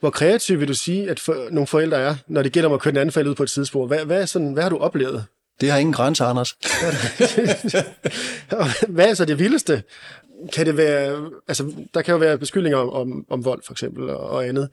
[0.00, 2.80] Hvor kreativ vil du sige, at for, nogle forældre er, når det gælder om at
[2.80, 3.86] køre den anden forælder ud på et tidsspor?
[3.86, 5.24] Hvad, hvad, er sådan, hvad har du oplevet?
[5.60, 6.56] Det har ingen grænser, Anders.
[8.94, 9.82] hvad er så det vildeste?
[10.52, 14.10] Kan det være, altså, der kan jo være beskyldninger om, om, om vold, for eksempel,
[14.10, 14.68] og, og andet.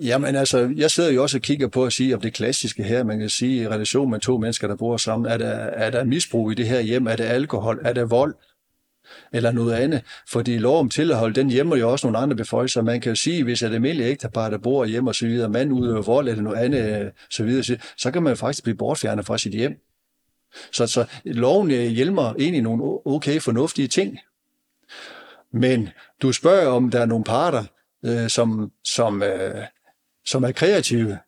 [0.00, 3.04] Jamen altså, jeg sidder jo også og kigger på at sige, om det klassiske her,
[3.04, 6.04] man kan sige, i relation med to mennesker, der bor sammen, er der, er der
[6.04, 8.34] misbrug i det her hjem, er det alkohol, er det vold,
[9.32, 10.02] eller noget andet.
[10.28, 12.82] Fordi lov om tilhold, den hjemmer jo også nogle andre beføjelser.
[12.82, 15.72] Man kan jo sige, hvis et almindeligt ægtepar, der bor hjemme og så videre, mand
[15.72, 19.26] udøver vold eller noget andet, øh, så videre, så kan man jo faktisk blive bortfjernet
[19.26, 19.72] fra sit hjem.
[20.72, 24.18] Så, så loven øh, hjælper egentlig nogle okay fornuftige ting.
[25.52, 25.88] Men
[26.22, 27.64] du spørger, om der er nogle parter,
[28.04, 29.64] øh, som, som, øh,
[30.26, 31.18] som er kreative.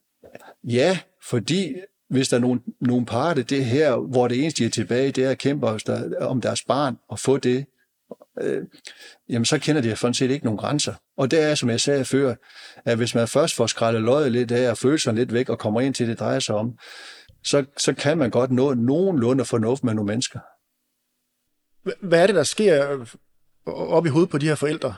[0.64, 1.74] Ja, fordi
[2.10, 5.24] hvis der er nogle, nogle parter, det her, hvor det eneste, de er tilbage, det
[5.24, 5.66] er at kæmpe
[6.20, 7.66] om deres barn og få det,
[8.40, 8.62] øh,
[9.28, 10.94] jamen så kender de sådan set ikke nogen grænser.
[11.16, 12.34] Og det er, som jeg sagde før,
[12.84, 15.80] at hvis man først får skrællet løjet lidt af og følelserne lidt væk og kommer
[15.80, 16.78] ind til det, drejer sig om,
[17.44, 20.40] så, så kan man godt nå nogenlunde fornuft med nogle mennesker.
[22.00, 23.06] Hvad er det, der sker
[23.66, 24.94] op i hovedet på de her forældre?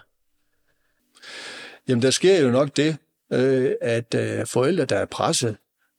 [1.88, 2.96] Jamen, der sker jo nok det,
[3.32, 5.56] øh, at øh, forældre, der er presset,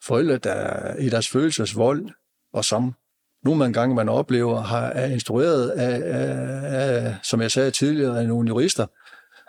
[0.07, 2.09] forældre, der er i deres følelsesvold,
[2.53, 2.93] og som
[3.43, 8.27] nogle gange man oplever, har, er instrueret af, af, af, som jeg sagde tidligere, af
[8.27, 8.85] nogle jurister,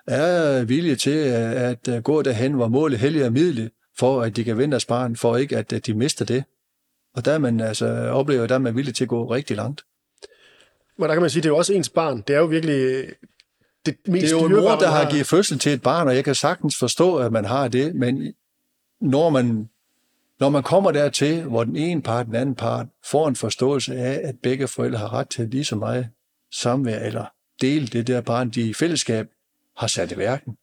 [0.07, 4.59] er villige til at, at gå derhen, hvor målet helliger midlet, for at de kan
[4.59, 6.45] vinde deres barn, for ikke at, at de mister det.
[7.17, 9.83] Og der er man altså, oplever, der er man villig til at gå rigtig langt.
[10.99, 12.25] Men der kan man sige, det er jo også ens barn.
[12.29, 13.07] Det er jo virkelig
[13.87, 16.15] det mest Det er jo en mor, der har givet fødsel til et barn, og
[16.17, 18.35] jeg kan sagtens forstå, at man har det, men
[19.01, 19.69] når man
[20.41, 24.21] når man kommer dertil, hvor den ene part, den anden part, får en forståelse af,
[24.29, 26.11] at begge forældre har ret til lige så meget
[26.53, 27.27] samvær, eller
[27.61, 29.29] dele det der barn, de i fællesskab
[29.77, 30.57] har sat i værken.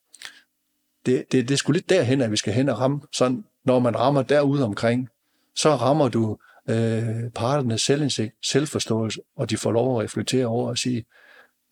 [1.06, 3.02] Det, det, det er sgu lidt derhen, at vi skal hen og ramme.
[3.14, 5.10] Sådan, når man rammer derude omkring,
[5.56, 6.38] så rammer du
[6.70, 11.06] øh, parternes selvindsigt, selvforståelse, og de får lov at reflektere over og sige,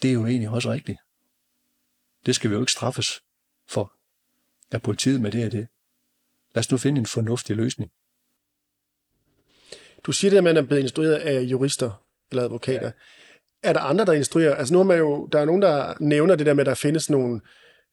[0.02, 1.00] det er jo egentlig også rigtigt.
[2.26, 3.22] Det skal vi jo ikke straffes
[3.70, 3.94] for
[4.72, 5.68] af politiet med det og det.
[6.56, 7.92] Lad os nu finde en fornuftig løsning.
[10.04, 12.86] Du siger det, at man er blevet instrueret af jurister eller advokater.
[12.86, 12.92] Ja.
[13.64, 14.56] Er der andre, der instruerer?
[14.56, 16.74] Altså nu er man jo, der er nogen, der nævner det der med, at der
[16.74, 17.42] findes nogle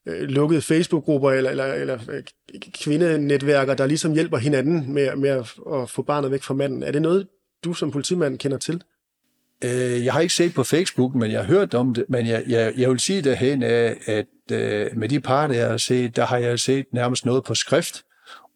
[0.06, 2.22] øh, lukkede Facebook-grupper eller, eller, eller øh,
[2.74, 6.82] kvindenetværker, der ligesom hjælper hinanden med, med at, at få barnet væk fra manden.
[6.82, 7.28] Er det noget,
[7.64, 8.82] du som politimand kender til?
[9.64, 12.04] Øh, jeg har ikke set på Facebook, men jeg har hørt om det.
[12.08, 16.16] Men jeg, jeg, jeg vil sige derhen, at øh, med de par, jeg har set,
[16.16, 18.04] der har jeg set nærmest noget på skrift,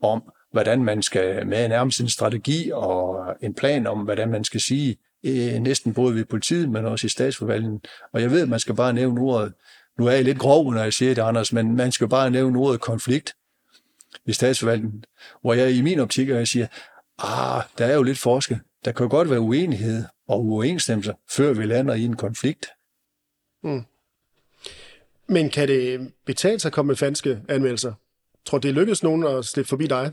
[0.05, 4.61] om, hvordan man skal med nærmest en strategi og en plan om, hvordan man skal
[4.61, 7.81] sige, øh, næsten både ved politiet, men også i statsforvaltningen.
[8.13, 9.53] Og jeg ved, at man skal bare nævne ordet,
[9.99, 12.59] nu er jeg lidt grov, når jeg siger det, Anders, men man skal bare nævne
[12.59, 13.35] ordet konflikt
[14.27, 15.05] i statsforvaltningen,
[15.41, 16.67] hvor jeg i min optik, jeg siger,
[17.19, 18.61] ah, der er jo lidt forskel.
[18.85, 22.67] Der kan jo godt være uenighed og uoverensstemmelser, før vi lander i en konflikt.
[23.63, 23.85] Mm.
[25.27, 27.93] Men kan det betale sig at komme med falske anmeldelser?
[28.47, 30.13] Tror det lykkedes nogen at slippe forbi dig?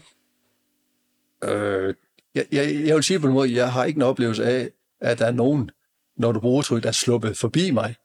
[1.44, 1.94] Øh,
[2.36, 4.70] jeg, jeg, jeg vil sige på en måde, jeg har ikke en oplevelse af,
[5.02, 5.72] at der er nogen,
[6.18, 7.96] når du bruger tryk, der er sluppet forbi mig.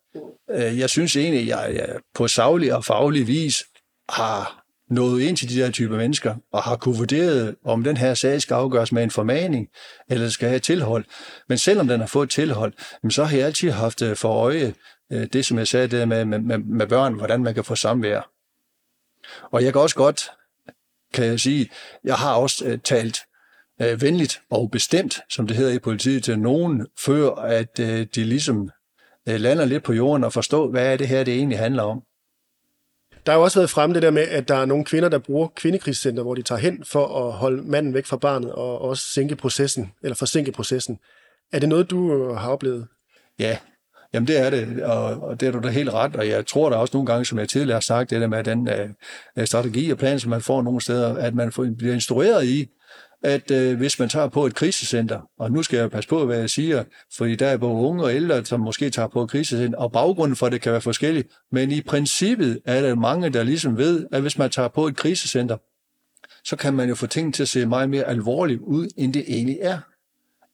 [0.50, 3.64] Øh, jeg synes egentlig, at jeg, jeg på savlig og faglig vis
[4.08, 8.14] har nået ind til de der typer mennesker, og har kunne vurdere, om den her
[8.14, 9.68] sag skal afgøres med en formaning,
[10.10, 11.04] eller skal have tilhold.
[11.48, 12.72] Men selvom den har fået tilhold,
[13.10, 14.74] så har jeg altid haft øh, for øje
[15.12, 18.35] øh, det, som jeg sagde det med, med, med børn, hvordan man kan få samvær.
[19.50, 20.30] Og jeg kan også godt,
[21.14, 21.70] kan jeg sige,
[22.04, 23.18] jeg har også uh, talt
[23.84, 28.24] uh, venligt og bestemt, som det hedder i politiet, til nogen, før at uh, de
[28.24, 28.70] ligesom
[29.30, 32.02] uh, lander lidt på jorden og forstår, hvad er det her, det egentlig handler om.
[33.26, 35.18] Der har jo også været frem det der med, at der er nogle kvinder, der
[35.18, 39.04] bruger kvindekrigscenter, hvor de tager hen for at holde manden væk fra barnet og også
[39.12, 40.98] sænke processen, eller forsinke processen.
[41.52, 42.86] Er det noget, du har oplevet?
[43.38, 43.58] Ja,
[44.16, 46.70] Jamen det er det, og, og det er du da helt ret, og jeg tror
[46.70, 48.68] da også nogle gange, som jeg tidligere har sagt, det der med den
[49.38, 52.66] uh, strategi og plan, som man får nogle steder, at man får, bliver instrueret i,
[53.22, 56.38] at øh, hvis man tager på et krisecenter, og nu skal jeg passe på, hvad
[56.38, 56.84] jeg siger,
[57.16, 60.36] fordi der er både unge og ældre, som måske tager på et krisecenter, og baggrunden
[60.36, 64.20] for det kan være forskellig, men i princippet er der mange, der ligesom ved, at
[64.20, 65.56] hvis man tager på et krisecenter,
[66.44, 69.24] så kan man jo få ting til at se meget mere alvorligt ud, end det
[69.28, 69.78] egentlig er.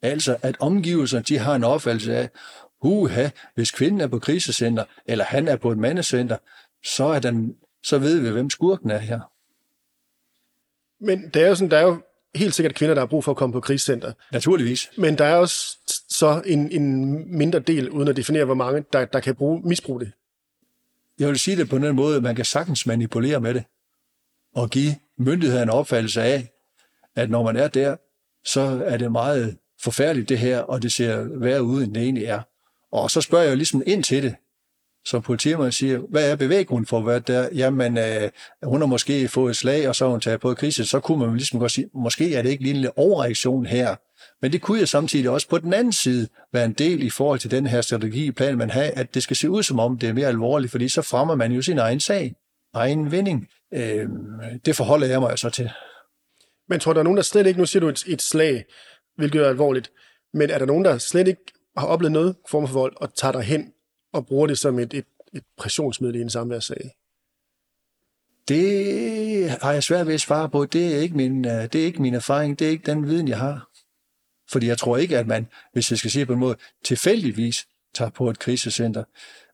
[0.03, 2.29] Altså, at omgivelserne, de har en opfattelse af,
[2.83, 6.37] huha, hvis kvinden er på krisecenter, eller han er på et mandecenter,
[6.85, 9.21] så, er den, så ved vi, hvem skurken er her.
[11.05, 12.03] Men det er jo sådan, der er jo
[12.35, 14.13] helt sikkert kvinder, der har brug for at komme på krisecenter.
[14.33, 14.91] Naturligvis.
[14.99, 19.05] Men der er også så en, en mindre del, uden at definere, hvor mange, der,
[19.05, 20.13] der kan bruge, misbruge det.
[21.19, 23.65] Jeg vil sige det på den måde, at man kan sagtens manipulere med det,
[24.55, 26.53] og give myndighederne en opfattelse af,
[27.17, 27.97] at når man er der,
[28.45, 32.25] så er det meget forfærdeligt det her, og det ser værre ud, end det egentlig
[32.25, 32.43] er.
[32.93, 34.35] Og så spørger jeg jo ligesom ind til det,
[35.05, 37.49] som politimanden siger, hvad er bevæggrunden for hvad der?
[37.55, 38.31] Jamen, øh,
[38.63, 40.85] hun har måske fået et slag, og så har hun taget på et krise.
[40.85, 43.97] Så kunne man ligesom godt sige, måske er det ikke lige en lille overreaktion her.
[44.43, 47.39] Men det kunne jo samtidig også på den anden side være en del i forhold
[47.39, 50.13] til den her strategiplan, man har, at det skal se ud som om, det er
[50.13, 52.35] mere alvorligt, fordi så fremmer man jo sin egen sag,
[52.75, 53.49] egen vinding.
[53.75, 54.09] Øh,
[54.67, 55.71] det forholder jeg mig så til.
[56.69, 58.65] Men tror der er nogen, der slet ikke, nu siger du et, et slag,
[59.17, 59.93] hvilket er alvorligt,
[60.35, 61.43] men er der nogen, der slet ikke
[61.77, 63.73] har oplevet noget form for vold, og tager dig hen
[64.13, 66.97] og bruger det som et, et, et pressionsmiddel i en samværssag?
[68.49, 70.65] Det har jeg svært ved at svare på.
[70.65, 72.59] Det er, ikke min, øh, det er ikke min erfaring.
[72.59, 73.69] Det er ikke den viden, jeg har.
[74.51, 78.11] Fordi jeg tror ikke, at man, hvis jeg skal sige på en måde, tilfældigvis tager
[78.11, 79.05] på et krisecenter.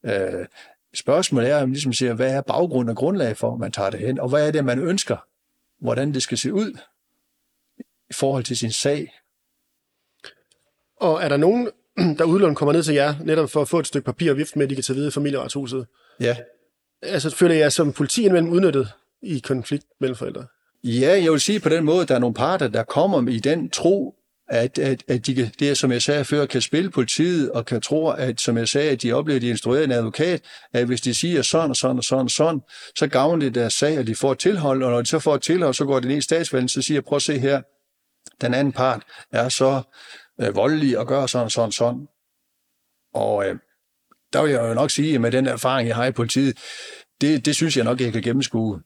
[0.05, 0.47] Øh,
[0.95, 4.01] spørgsmålet er, om ligesom siger, hvad er baggrund og grundlag for, at man tager det
[4.01, 5.17] hen, og hvad er det, man ønsker,
[5.79, 6.79] hvordan det skal se ud
[8.11, 9.13] i forhold til sin sag.
[10.97, 11.71] Og er der nogen
[12.19, 14.59] der udlån kommer ned til jer, netop for at få et stykke papir og vifte
[14.59, 15.87] med, at de kan tage videre i familieretshuset.
[16.21, 16.37] Ja.
[17.03, 18.89] Altså, føler jeg som politi indimellem udnyttet
[19.23, 20.47] i konflikt mellem forældre?
[20.85, 23.39] Ja, jeg vil sige på den måde, at der er nogle parter, der kommer i
[23.39, 24.15] den tro,
[24.49, 27.81] at, at, at de kan, det, som jeg sagde før, kan spille politiet, og kan
[27.81, 30.41] tro, at, som jeg sagde, at de oplever, at de instruerer en advokat,
[30.73, 32.61] at hvis de siger sådan og sådan og sådan og sådan,
[32.97, 35.75] så gavner det deres sag, og de får tilhold, og når de så får tilhold,
[35.75, 37.63] så går det ned i statsvalget, så siger, prøv at se her,
[38.41, 39.83] den anden part er så
[40.41, 42.09] øh, voldelig og gør sådan, sådan, sådan.
[43.15, 43.57] Og øh,
[44.33, 46.59] der vil jeg jo nok sige, at med den erfaring, jeg har i politiet,
[47.21, 48.81] det, det synes jeg nok, jeg kan gennemskue.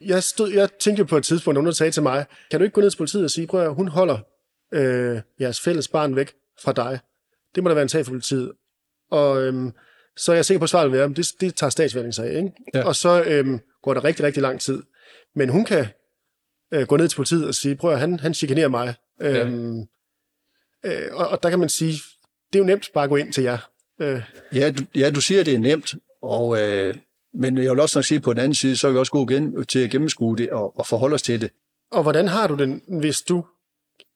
[0.00, 2.74] Jeg, stod, jeg tænkte på et tidspunkt, at nogen sagde til mig, kan du ikke
[2.74, 4.18] gå ned til politiet og sige, prøv at hun holder
[4.72, 6.98] øh, jeres fælles barn væk fra dig.
[7.54, 8.52] Det må da være en sag for politiet.
[9.10, 9.72] Og øhm,
[10.16, 12.36] så er jeg sikker på, at svaret vil være, det, det tager statsværelsen sig af.
[12.36, 12.52] Ikke?
[12.74, 12.84] Ja.
[12.84, 14.82] Og så øhm, går der rigtig, rigtig lang tid.
[15.34, 15.86] Men hun kan
[16.74, 18.94] øh, gå ned til politiet og sige, prøv at han, han chikanerer mig.
[19.20, 19.84] Øhm, ja.
[20.84, 21.92] Øh, og, og der kan man sige,
[22.52, 23.58] det er jo nemt bare at gå ind til jer.
[24.00, 24.22] Øh.
[24.54, 26.94] Ja, du, ja, du siger, det er nemt, og, øh,
[27.34, 29.34] men jeg vil også nok sige, på den anden side, så er vi også gode
[29.34, 31.50] igen til at gennemskue det og, og forholde os til det.
[31.90, 33.44] Og hvordan har du den, hvis du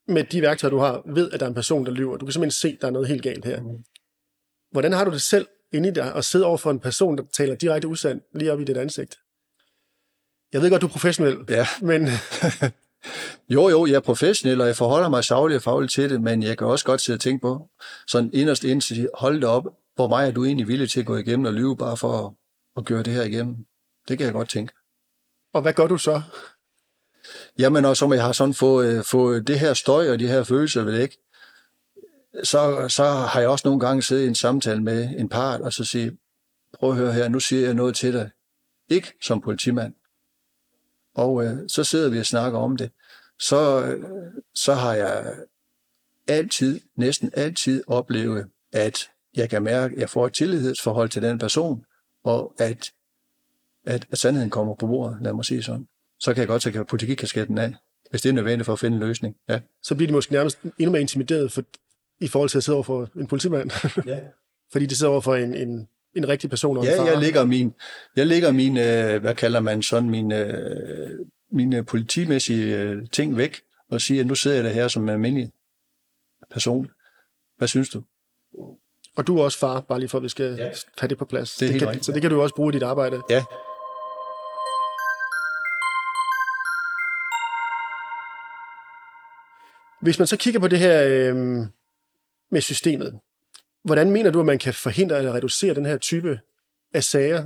[0.08, 2.16] med de værktøjer, du har, ved, at der er en person, der lyver?
[2.16, 3.62] Du kan simpelthen se, at der er noget helt galt her.
[3.62, 3.84] Mm.
[4.72, 7.24] Hvordan har du det selv inde i dig at sidde over for en person, der
[7.36, 9.18] taler direkte usandt lige op i dit ansigt?
[10.52, 11.66] Jeg ved godt, du er professionel, ja.
[11.82, 12.08] men
[13.48, 16.42] Jo, jo, jeg er professionel, og jeg forholder mig savligt og fagligt til det, men
[16.42, 17.68] jeg kan også godt sidde og tænke på,
[18.06, 19.64] sådan inderst ind til hold det op,
[19.94, 22.32] hvor meget er du egentlig villig til at gå igennem og lyve bare for at,
[22.76, 23.56] at gøre det her igennem?
[24.08, 24.72] Det kan jeg godt tænke.
[25.54, 26.22] Og hvad gør du så?
[27.58, 30.82] Jamen, og som jeg har sådan fået, fået det her støj og de her følelser
[30.82, 31.18] ved ikke,
[32.42, 35.72] så, så har jeg også nogle gange siddet i en samtale med en part, og
[35.72, 36.18] så sige,
[36.78, 38.30] prøv at høre her, nu siger jeg noget til dig.
[38.88, 39.94] Ikke som politimand,
[41.14, 42.90] og øh, så sidder vi og snakker om det.
[43.38, 44.04] Så, øh,
[44.54, 45.34] så har jeg
[46.28, 51.38] altid, næsten altid oplevet, at jeg kan mærke, at jeg får et tillidsforhold til den
[51.38, 51.84] person,
[52.24, 52.92] og at,
[53.84, 55.88] at, at sandheden kommer på bordet, lad mig sige sådan.
[56.20, 57.74] Så kan jeg godt tage politikasketten af,
[58.10, 59.36] hvis det er nødvendigt for at finde en løsning.
[59.48, 59.60] Ja.
[59.82, 61.62] Så bliver de måske nærmest endnu mere intimideret for,
[62.20, 63.70] i forhold til at sidde over for en politimand.
[64.06, 64.20] Ja.
[64.72, 66.76] Fordi de sidder over for en, en, en rigtig person.
[66.76, 67.06] Og en Ja, far.
[67.06, 67.74] jeg lægger min,
[68.16, 71.10] jeg lægger min øh, hvad kalder man sådan, min, øh,
[71.52, 75.08] mine politimæssige øh, ting væk, og siger, at nu sidder jeg der her som en
[75.08, 75.52] almindelig
[76.50, 76.90] person.
[77.58, 78.02] Hvad synes du?
[79.16, 80.70] Og du er også far, bare lige for at vi skal Ja.
[80.98, 81.54] have det på plads.
[81.56, 83.22] Det er helt kan, rigtigt, så det kan du også bruge i dit arbejde.
[83.30, 83.44] Ja.
[90.00, 91.36] Hvis man så kigger på det her øh,
[92.50, 93.20] med systemet,
[93.84, 96.40] hvordan mener du, at man kan forhindre eller reducere den her type
[96.94, 97.44] af sager?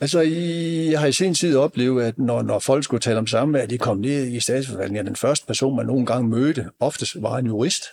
[0.00, 3.26] Altså, I, jeg har i sin tid oplevet, at når, når folk skulle tale om
[3.26, 7.38] samvær, de kom ned i statsforvaltningen, den første person, man nogle gange mødte, oftest var
[7.38, 7.84] en jurist.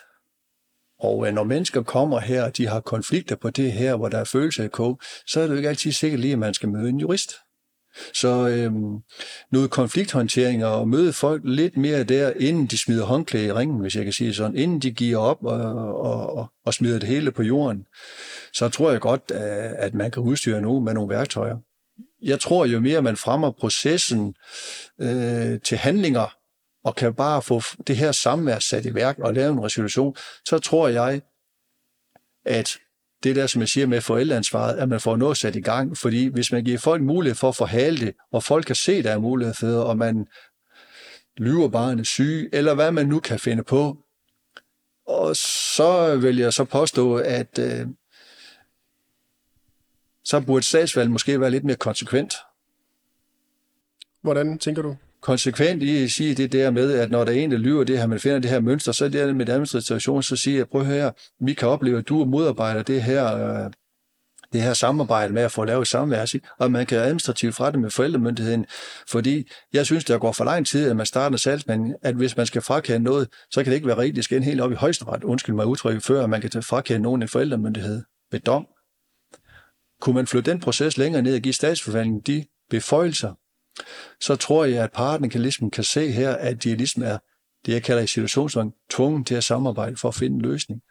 [0.99, 4.17] Og øh, når mennesker kommer her, og de har konflikter på det her, hvor der
[4.17, 6.69] er følelser i kog, så er det jo ikke altid sikkert lige, at man skal
[6.69, 7.33] møde en jurist.
[8.13, 8.97] Så øhm,
[9.51, 13.95] noget konflikthåndtering og møde folk lidt mere der, inden de smider håndklæde i ringen, hvis
[13.95, 17.31] jeg kan sige sådan, inden de giver op og, og, og, og smider det hele
[17.31, 17.85] på jorden,
[18.53, 21.57] så tror jeg godt, at at man kan udstyre nogen med nogle værktøjer.
[22.21, 24.35] Jeg tror, jo mere man fremmer processen
[25.01, 26.35] øh, til handlinger,
[26.83, 30.59] og kan bare få det her samvær sat i værk og lave en resolution, så
[30.59, 31.21] tror jeg,
[32.45, 32.77] at
[33.23, 35.97] det der, som jeg siger med forældreansvaret, at man får noget sat i gang.
[35.97, 39.11] Fordi hvis man giver folk mulighed for at forhale det, og folk kan se, der
[39.11, 40.27] er mulighed for det, og man
[41.37, 43.97] lyver barnet syg, eller hvad man nu kan finde på,
[45.07, 47.87] og så vil jeg så påstå, at øh,
[50.23, 52.33] så burde statsvalget måske være lidt mere konsekvent.
[54.21, 54.95] Hvordan tænker du?
[55.23, 57.97] Konsekvent i at sige det der med, at når der er en, der lyver det
[57.97, 60.85] her, man finder det her mønster, så er det med administration, så siger jeg, prøv
[60.85, 61.11] her,
[61.45, 63.71] vi kan opleve, at du modarbejder det her, øh,
[64.53, 67.89] det her samarbejde med at få lavet samvær, og man kan administrativt fra det med
[67.89, 68.65] forældremyndigheden,
[69.09, 72.45] fordi jeg synes, der går for lang tid, at man starter salgsmanden, at hvis man
[72.45, 74.75] skal frakende noget, så kan det ikke være rigtigt, det skal ind helt op i
[74.75, 78.65] højesteret, undskyld mig udtrykket, før man kan frakende nogen en forældremyndighed ved dom.
[80.01, 83.33] Kunne man flytte den proces længere ned og give statsforvaltningen de beføjelser,
[84.19, 87.17] så tror jeg, at parterne kan, ligesom kan se her, at de ligesom er,
[87.65, 90.81] det jeg kalder i situationsvang, tvunget til at samarbejde for at finde en løsning.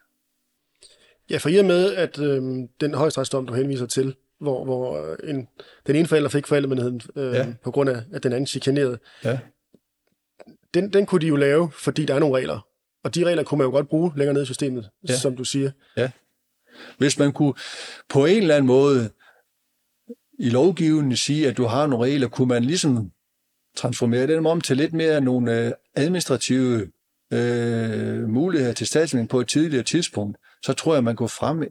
[1.29, 2.41] Ja, for i og med, at øh,
[2.81, 5.47] den højstrætsdom, du henviser til, hvor, hvor øh, en,
[5.87, 7.37] den ene forælder fik forældremyndigheden øh, Ja.
[7.37, 7.53] ja.
[7.63, 9.39] på grund af, at den anden chikanerede, Ja.
[10.73, 12.67] den, den kunne de jo lave, fordi der er nogle regler.
[13.03, 15.13] Og de regler kunne man jo godt bruge længere ned i systemet, Ja.
[15.13, 15.17] ja.
[15.19, 15.71] som du siger.
[16.97, 17.53] Hvis man kunne
[18.09, 19.09] på en eller anden måde
[20.43, 23.11] i lovgivningen sige, at du har nogle regler, kunne man ligesom
[23.75, 26.87] transformere dem om til lidt mere nogle øh, administrative
[27.33, 31.63] øh, muligheder til statsministeren på et tidligere tidspunkt, så tror jeg, man kunne frem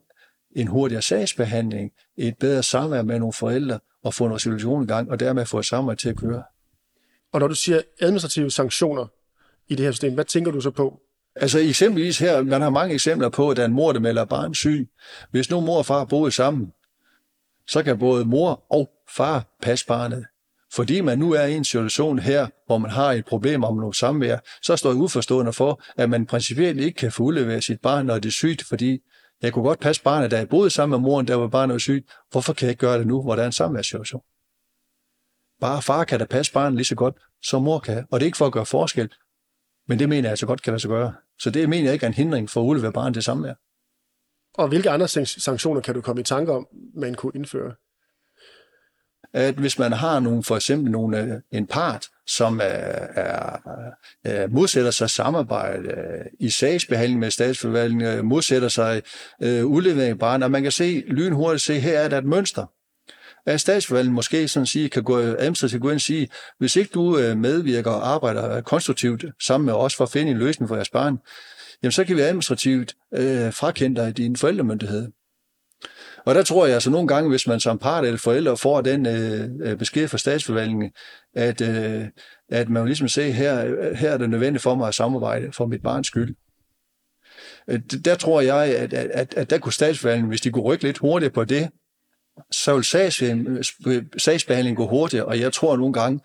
[0.57, 5.11] en hurtigere sagsbehandling, et bedre samvær med nogle forældre og få en resolution i gang,
[5.11, 6.43] og dermed få et samvær til at køre.
[7.33, 9.07] Og når du siger administrative sanktioner
[9.69, 11.01] i det her system, hvad tænker du så på?
[11.37, 14.25] Altså eksempelvis her, man har mange eksempler på, at der er en mor, der melder
[14.25, 14.89] barn syg.
[15.31, 16.73] Hvis nu mor og far boede sammen,
[17.67, 20.27] så kan både mor og far passe barnet.
[20.73, 23.97] Fordi man nu er i en situation her, hvor man har et problem om noget
[23.97, 28.07] samvær, så står jeg uforstående for, at man principielt ikke kan få udleveret sit barn,
[28.07, 28.99] når det er sygt, fordi
[29.43, 31.79] jeg kunne godt passe barnet, da jeg boede sammen med moren, der var barnet var
[31.79, 32.11] sygt.
[32.31, 34.23] Hvorfor kan jeg ikke gøre det nu, hvor der er en samværssituation?
[35.61, 38.07] Bare far kan da passe barnet lige så godt, som mor kan.
[38.11, 39.13] Og det er ikke for at gøre forskel,
[39.89, 41.15] men det mener jeg altså godt kan lade sig gøre.
[41.39, 43.55] Så det mener jeg ikke er en hindring for at udlevere barnet til samvær.
[44.55, 47.73] Og hvilke andre sanktioner kan du komme i tanke om, man kunne indføre?
[49.35, 53.57] at hvis man har nogle, for eksempel nogle, øh, en part, som er, er,
[54.25, 59.03] er, modsætter sig samarbejde øh, i sagsbehandling med statsforvaltningen, modsætter sig
[59.43, 62.67] øh, udlevering af barn, og man kan se lynhurtigt se, her er der et mønster.
[63.47, 67.11] At statsforvaltningen måske sådan sige, kan gå administrativt gå ind og sige, hvis ikke du
[67.37, 71.19] medvirker og arbejder konstruktivt sammen med os for at finde en løsning for jeres barn,
[71.83, 75.09] jamen så kan vi administrativt øh, frakende dig din forældremyndighed.
[76.25, 79.07] Og der tror jeg altså nogle gange, hvis man som part eller forældre får den
[79.07, 80.93] øh, øh besked fra statsforvaltningen,
[81.35, 82.05] at, øh,
[82.49, 85.83] at man ligesom ser, her, her er det nødvendigt for mig at samarbejde for mit
[85.83, 86.37] barns skyld.
[87.69, 90.85] Øh, der tror jeg, at, at, at, at der kunne statsforvaltningen, hvis de kunne rykke
[90.85, 91.71] lidt hurtigt på det,
[92.51, 96.21] så vil sags, øh, sagsbehandlingen gå hurtigere, og jeg tror nogle gange,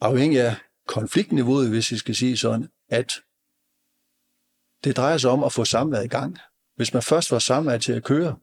[0.00, 0.54] afhængig af
[0.88, 3.12] konfliktniveauet, hvis vi skal sige sådan, at
[4.84, 6.38] det drejer sig om at få samværet i gang.
[6.76, 8.36] Hvis man først får samværet til at køre,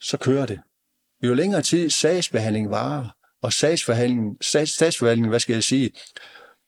[0.00, 0.60] så kører det.
[1.22, 3.08] Jo længere tid sagsbehandling varer,
[3.42, 5.90] og sagsforhandlingen, sags, sagsforhandlingen, hvad skal jeg sige,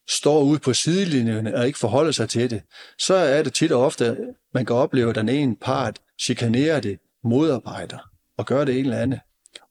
[0.09, 2.61] står ude på sidelinjen og ikke forholder sig til det,
[2.99, 4.17] så er det tit og ofte,
[4.53, 7.97] man kan opleve, at den ene part chikanerer det, modarbejder
[8.37, 9.19] og gør det en eller andet.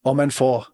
[0.04, 0.66] og man får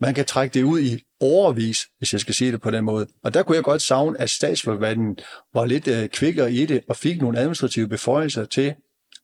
[0.00, 3.06] man kan trække det ud i overvis, hvis jeg skal sige det på den måde.
[3.24, 5.18] Og der kunne jeg godt savne, at statsforvaltningen
[5.54, 8.74] var lidt øh, kvikkere i det, og fik nogle administrative beføjelser til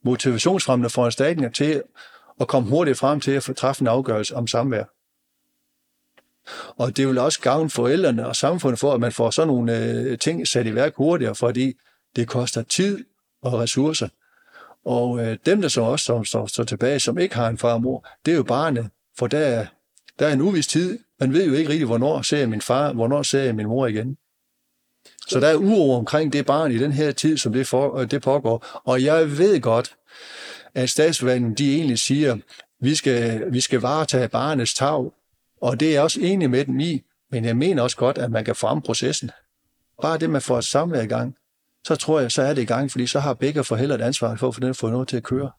[0.05, 1.82] motivationsfremmende foranstaltninger til
[2.40, 4.84] at komme hurtigt frem til at få træffe en afgørelse om samvær.
[6.76, 10.18] Og det vil også gavne forældrene og samfundet for, at man får sådan nogle øh,
[10.18, 11.72] ting sat i værk hurtigere, fordi
[12.16, 13.05] det koster tid
[13.42, 14.09] og ressourcer.
[14.84, 17.72] Og øh, dem, der så også som står, står tilbage, som ikke har en far
[17.72, 19.66] og mor, det er jo barnet, for der,
[20.18, 20.98] der er en uvis tid.
[21.20, 23.86] Man ved jo ikke rigtig, hvornår ser jeg min far, hvornår ser jeg min mor
[23.86, 24.16] igen.
[25.28, 28.10] Så der er uro omkring det barn i den her tid, som det, for, øh,
[28.10, 28.66] det pågår.
[28.84, 29.94] Og jeg ved godt,
[30.74, 32.36] at statsforvaltningen de egentlig siger,
[32.80, 35.10] vi skal, vi skal varetage barnets tag,
[35.60, 38.30] og det er jeg også enig med dem i, men jeg mener også godt, at
[38.30, 39.30] man kan fremme processen.
[40.02, 41.36] Bare det, man får et samvær i gang,
[41.86, 44.36] så tror jeg, så er det i gang, fordi så har begge forældre et ansvar
[44.36, 45.50] for at få den få noget til at køre.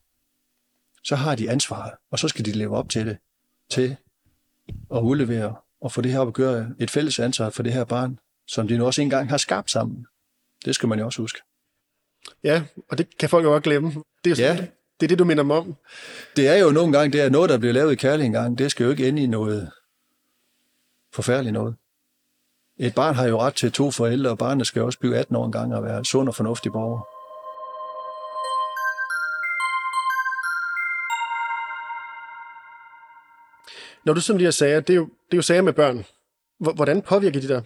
[1.03, 3.17] Så har de ansvaret, og så skal de leve op til det,
[3.69, 3.95] til
[4.95, 7.83] at udlevere og få det her op at gøre et fælles ansvar for det her
[7.83, 10.05] barn, som de nu også engang har skabt sammen.
[10.65, 11.41] Det skal man jo også huske.
[12.43, 13.93] Ja, og det kan folk jo godt glemme.
[14.23, 14.55] Det er, ja.
[14.99, 15.75] det, er det, du minder mig om.
[16.35, 18.57] Det er jo nogle gange, det er noget, der bliver lavet i kærlighed engang.
[18.57, 19.71] Det skal jo ikke ende i noget
[21.13, 21.75] forfærdeligt noget.
[22.77, 25.45] Et barn har jo ret til to forældre, og barnet skal også blive 18 år
[25.45, 27.01] en gang og være sund og fornuftig borger.
[34.09, 36.05] Når du som lige sager, det er, jo, det er jo sager med børn.
[36.75, 37.63] Hvordan påvirker de dig?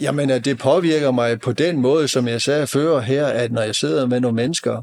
[0.00, 3.62] Jamen, at det påvirker mig på den måde, som jeg sagde før her, at når
[3.62, 4.82] jeg sidder med nogle mennesker,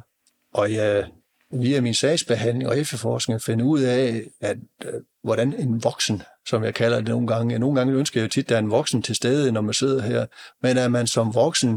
[0.53, 1.11] og jeg
[1.51, 4.93] via min sagsbehandling og efterforskning finder ud af, at øh,
[5.23, 8.43] hvordan en voksen, som jeg kalder det nogle gange, nogle gange ønsker jeg jo tit,
[8.45, 10.25] at der er en voksen til stede, når man sidder her,
[10.61, 11.75] men at man som voksen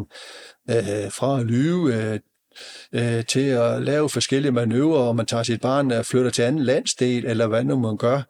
[0.71, 2.21] øh, fra at lyve øh,
[2.93, 6.63] øh, til at lave forskellige manøvrer, og man tager sit barn og flytter til anden
[6.63, 8.23] landsdel, eller hvad nu man gør,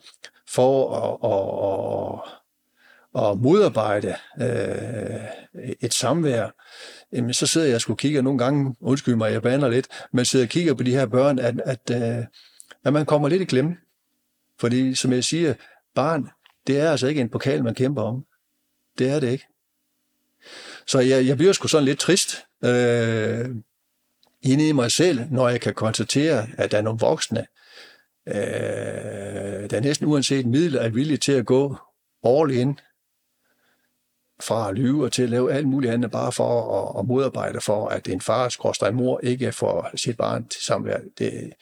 [0.48, 6.48] for at, at, at, at modarbejde øh, et samvær,
[7.12, 10.24] jamen, så sidder jeg og skulle kigge, nogle gange, undskyld mig, jeg bander lidt, men
[10.24, 12.24] sidder og kigger på de her børn, at, at, øh,
[12.84, 13.76] at man kommer lidt i klemme.
[14.60, 15.54] Fordi, som jeg siger,
[15.94, 16.28] barn,
[16.66, 18.24] det er altså ikke en pokal, man kæmper om.
[18.98, 19.46] Det er det ikke.
[20.86, 23.48] Så jeg, jeg bliver sgu sådan lidt trist øh,
[24.42, 27.46] inde i mig selv, når jeg kan konstatere, at der er nogle voksne,
[28.28, 31.76] øh, der næsten uanset middel er villige til at gå
[32.24, 32.78] all in
[34.42, 37.60] fra at lyve og til at lave alt muligt andet, bare for at, at modarbejde
[37.60, 40.98] for, at en far, skråstrej mor, ikke får sit barn til samvær.
[41.18, 41.52] Det,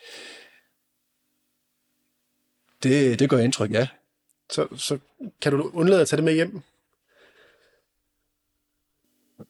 [2.83, 3.89] det, det gør indtryk, ja.
[4.51, 4.99] Så, så
[5.41, 6.63] kan du undlade at tage det med hjem?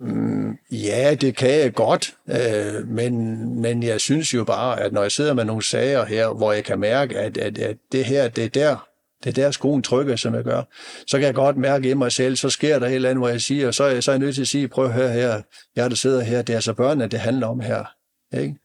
[0.00, 5.02] Mm, ja, det kan jeg godt, øh, men, men jeg synes jo bare, at når
[5.02, 8.28] jeg sidder med nogle sager her, hvor jeg kan mærke, at, at, at det her,
[8.28, 8.86] det er der,
[9.24, 10.62] det er der skoen trykker, som jeg gør.
[11.06, 13.28] Så kan jeg godt mærke i mig selv, så sker der et eller andet, hvor
[13.28, 15.42] jeg siger, så er, så er jeg nødt til at sige, prøv at høre her,
[15.76, 17.84] jeg der sidder her, det er altså børnene, det handler om her.
[18.32, 18.56] Ikke?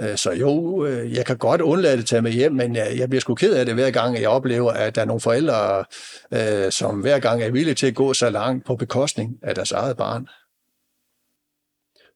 [0.00, 3.08] Øh, så jo, øh, jeg kan godt undlade det at tage med hjem, men jeg
[3.08, 5.84] bliver sgu ked af det hver gang, jeg oplever, at der er nogle forældre,
[6.32, 9.72] øh, som hver gang er villige til at gå så langt på bekostning af deres
[9.72, 10.28] eget barn.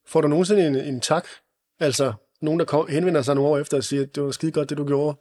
[0.07, 1.27] Får du nogensinde en, en tak?
[1.79, 4.69] Altså nogen, der henvender sig nogle år efter og siger, at det var skide godt,
[4.69, 5.17] det du gjorde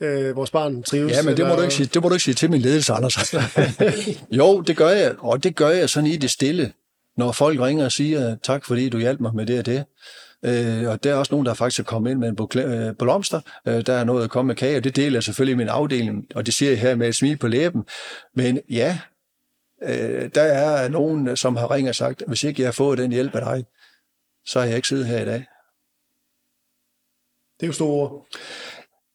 [0.00, 1.12] øh, vores barn trives.
[1.12, 2.92] Ja, men det må, du ikke sige, det må du ikke sige til min ledelse,
[2.92, 3.34] Anders.
[4.38, 6.72] jo, det gør jeg, og det gør jeg sådan i det stille,
[7.16, 9.84] når folk ringer og siger, tak fordi du hjalp mig med det og det.
[10.44, 12.94] Øh, og der er også nogen, der faktisk er kommet ind med en bukle, øh,
[12.94, 13.40] blomster.
[13.68, 15.68] Øh, der er noget at komme med kage, og det deler jeg selvfølgelig i min
[15.68, 17.84] afdeling, og det siger jeg her med et smil på læben.
[18.34, 18.98] Men ja,
[19.82, 23.12] øh, der er nogen, som har ringet og sagt, hvis ikke jeg har fået den
[23.12, 23.64] hjælp af dig,
[24.46, 25.46] så har jeg ikke siddet her i dag.
[27.60, 28.22] Det er jo store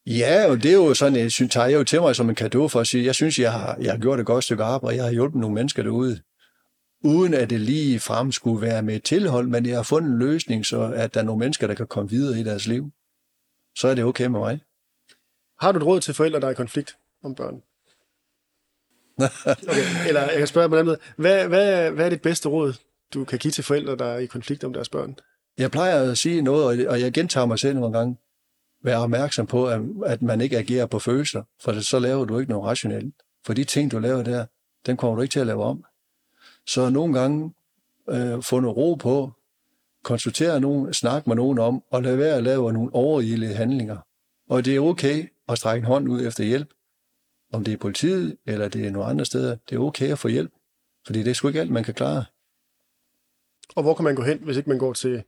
[0.06, 2.34] Ja, og det er jo sådan, jeg synes, tager jeg jo til mig som en
[2.34, 4.96] kado for at sige, jeg synes, jeg har, jeg har gjort et godt stykke arbejde,
[4.96, 6.20] jeg har hjulpet nogle mennesker derude,
[7.04, 10.18] uden at det lige frem skulle være med et tilhold, men jeg har fundet en
[10.18, 12.90] løsning, så at der er nogle mennesker, der kan komme videre i deres liv.
[13.76, 14.60] Så er det okay med mig.
[15.60, 17.62] Har du et råd til forældre, der er i konflikt om børn?
[19.70, 20.08] okay.
[20.08, 20.98] Eller jeg kan spørge på den måde.
[21.16, 22.74] Hvad, hvad, hvad er det bedste råd,
[23.14, 25.16] du kan give til forældre, der er i konflikt om deres børn?
[25.58, 28.16] Jeg plejer at sige noget, og jeg gentager mig selv nogle gange
[28.82, 29.66] være opmærksom på,
[30.06, 33.14] at, man ikke agerer på følelser, for så laver du ikke noget rationelt.
[33.46, 34.46] For de ting, du laver der,
[34.86, 35.84] den kommer du ikke til at lave om.
[36.66, 37.54] Så nogle gange
[38.10, 39.32] øh, få noget ro på,
[40.04, 43.98] konsultere nogen, snakke med nogen om, og lade være at lave nogle overilede handlinger.
[44.48, 46.68] Og det er okay at strække en hånd ud efter hjælp.
[47.52, 50.28] Om det er politiet, eller det er nogle andre steder, det er okay at få
[50.28, 50.52] hjælp.
[51.06, 52.24] Fordi det er sgu ikke alt, man kan klare.
[53.76, 55.22] Og hvor kan man gå hen, hvis ikke man går til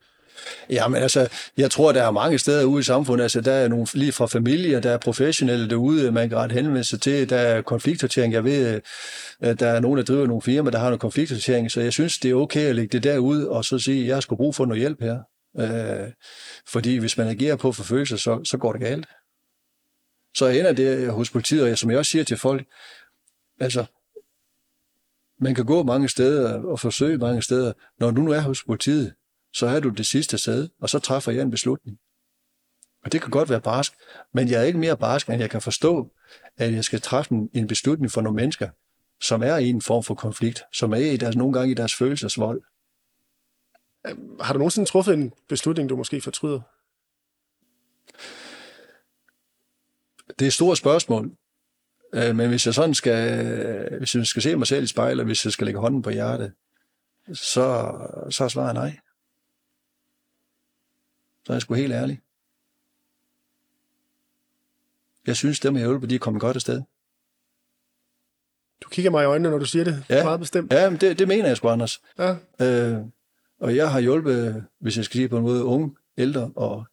[0.71, 3.23] Jamen altså, jeg tror, der er mange steder ude i samfundet.
[3.23, 6.85] Altså, der er nogle lige fra familier, der er professionelle derude, man kan ret henvende
[6.85, 7.31] sig til.
[7.31, 8.33] Der er konflikthåndtering.
[8.33, 8.81] Jeg ved,
[9.41, 11.71] der er nogen, der driver nogle firmaer, der har noget konflikthåndtering.
[11.71, 14.37] Så jeg synes, det er okay at lægge det derud og så sige, jeg skulle
[14.37, 15.19] brug for noget hjælp her.
[15.59, 16.13] Øh,
[16.69, 19.07] fordi hvis man agerer på forfølelse, så, så går det galt.
[20.37, 22.67] Så ender det hos politiet, og som jeg også siger til folk,
[23.61, 23.85] altså,
[25.41, 27.73] man kan gå mange steder og forsøge mange steder.
[28.01, 29.15] Når du nu er hos politiet,
[29.53, 31.99] så er du det sidste sted, og så træffer jeg en beslutning.
[33.05, 33.93] Og det kan godt være barsk,
[34.35, 36.13] men jeg er ikke mere barsk, end jeg kan forstå,
[36.57, 38.69] at jeg skal træffe en beslutning for nogle mennesker,
[39.21, 41.95] som er i en form for konflikt, som er i deres, nogle gange i deres
[41.95, 42.63] følelsesvold.
[44.41, 46.61] Har du nogensinde truffet en beslutning, du måske fortryder?
[50.29, 51.31] Det er et stort spørgsmål.
[52.15, 55.45] Øh, men hvis jeg sådan skal, hvis jeg skal se mig selv i spejlet, hvis
[55.45, 56.53] jeg skal lægge hånden på hjertet,
[57.33, 57.97] så,
[58.31, 58.99] så er svaret nej.
[61.49, 62.21] Så er jeg sgu helt ærlig.
[65.27, 66.83] Jeg synes, dem jeg hjælper, de er kommet godt afsted.
[68.83, 70.05] Du kigger mig i øjnene, når du siger det.
[70.09, 70.73] Ja, Meget bestemt.
[70.73, 72.03] Ja, men det, det mener jeg sgu, Anders.
[72.19, 72.37] Ja.
[72.61, 72.99] Øh,
[73.61, 76.87] og jeg har hjulpet, hvis jeg skal sige på en måde, unge, ældre, og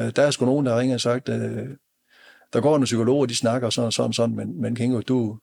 [0.00, 1.68] øh, der er sgu nogen, der har ringet og sagt, øh,
[2.52, 5.38] der går nogle psykologer, de snakker sådan og sådan, sådan men, men Kingo, du,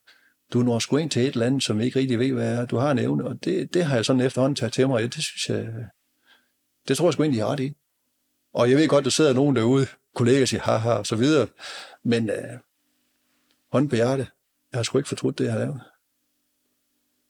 [0.54, 2.66] du når sgu ind til et eller andet, som ikke rigtig ved, hvad er.
[2.66, 5.16] Du har en evne, og det, det har jeg sådan efterhånden taget til mig, og
[5.16, 5.74] det synes jeg,
[6.88, 7.76] det tror jeg sgu egentlig, de har det i.
[8.54, 11.48] Og jeg ved godt, der sidder nogen derude, kollegaer siger haha og så videre,
[12.04, 12.58] men øh,
[13.72, 14.28] hånden på hjertet,
[14.72, 15.82] jeg har sgu ikke fortrudt det, jeg har lavet.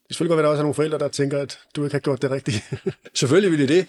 [0.08, 2.00] Det selvfølgelig godt være, der også er nogle forældre, der tænker, at du ikke har
[2.00, 2.74] gjort det rigtigt.
[3.20, 3.88] Selvfølgelig vil det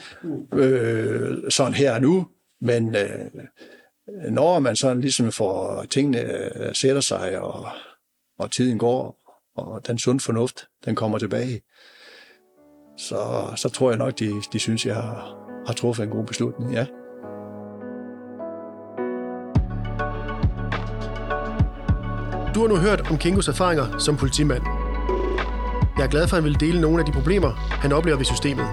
[0.53, 2.29] øh, sådan her og nu,
[2.61, 3.31] men øh,
[4.31, 7.69] når man sådan ligesom får tingene øh, sætter sig, og,
[8.39, 9.19] og tiden går,
[9.57, 11.63] og den sund fornuft, den kommer tilbage,
[12.99, 16.73] så, så tror jeg nok, de, de synes, jeg har, har truffet en god beslutning,
[16.73, 16.87] ja.
[22.55, 24.63] Du har nu hørt om Kingos erfaringer som politimand.
[25.97, 28.25] Jeg er glad for, at han vil dele nogle af de problemer, han oplever ved
[28.25, 28.67] systemet.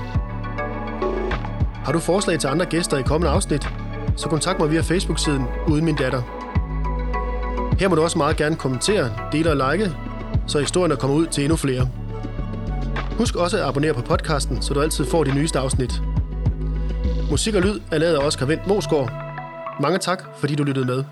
[1.86, 3.70] Har du forslag til andre gæster i kommende afsnit,
[4.16, 6.22] så kontakt mig via Facebook-siden Uden Min Datter.
[7.80, 9.92] Her må du også meget gerne kommentere, dele og like,
[10.48, 11.90] så historien kommer ud til endnu flere.
[13.18, 16.02] Husk også at abonnere på podcasten, så du altid får de nyeste afsnit.
[17.30, 19.12] Musik og lyd er lavet af Oscar Vendt Mosgaard.
[19.82, 21.04] Mange tak, fordi du lyttede med.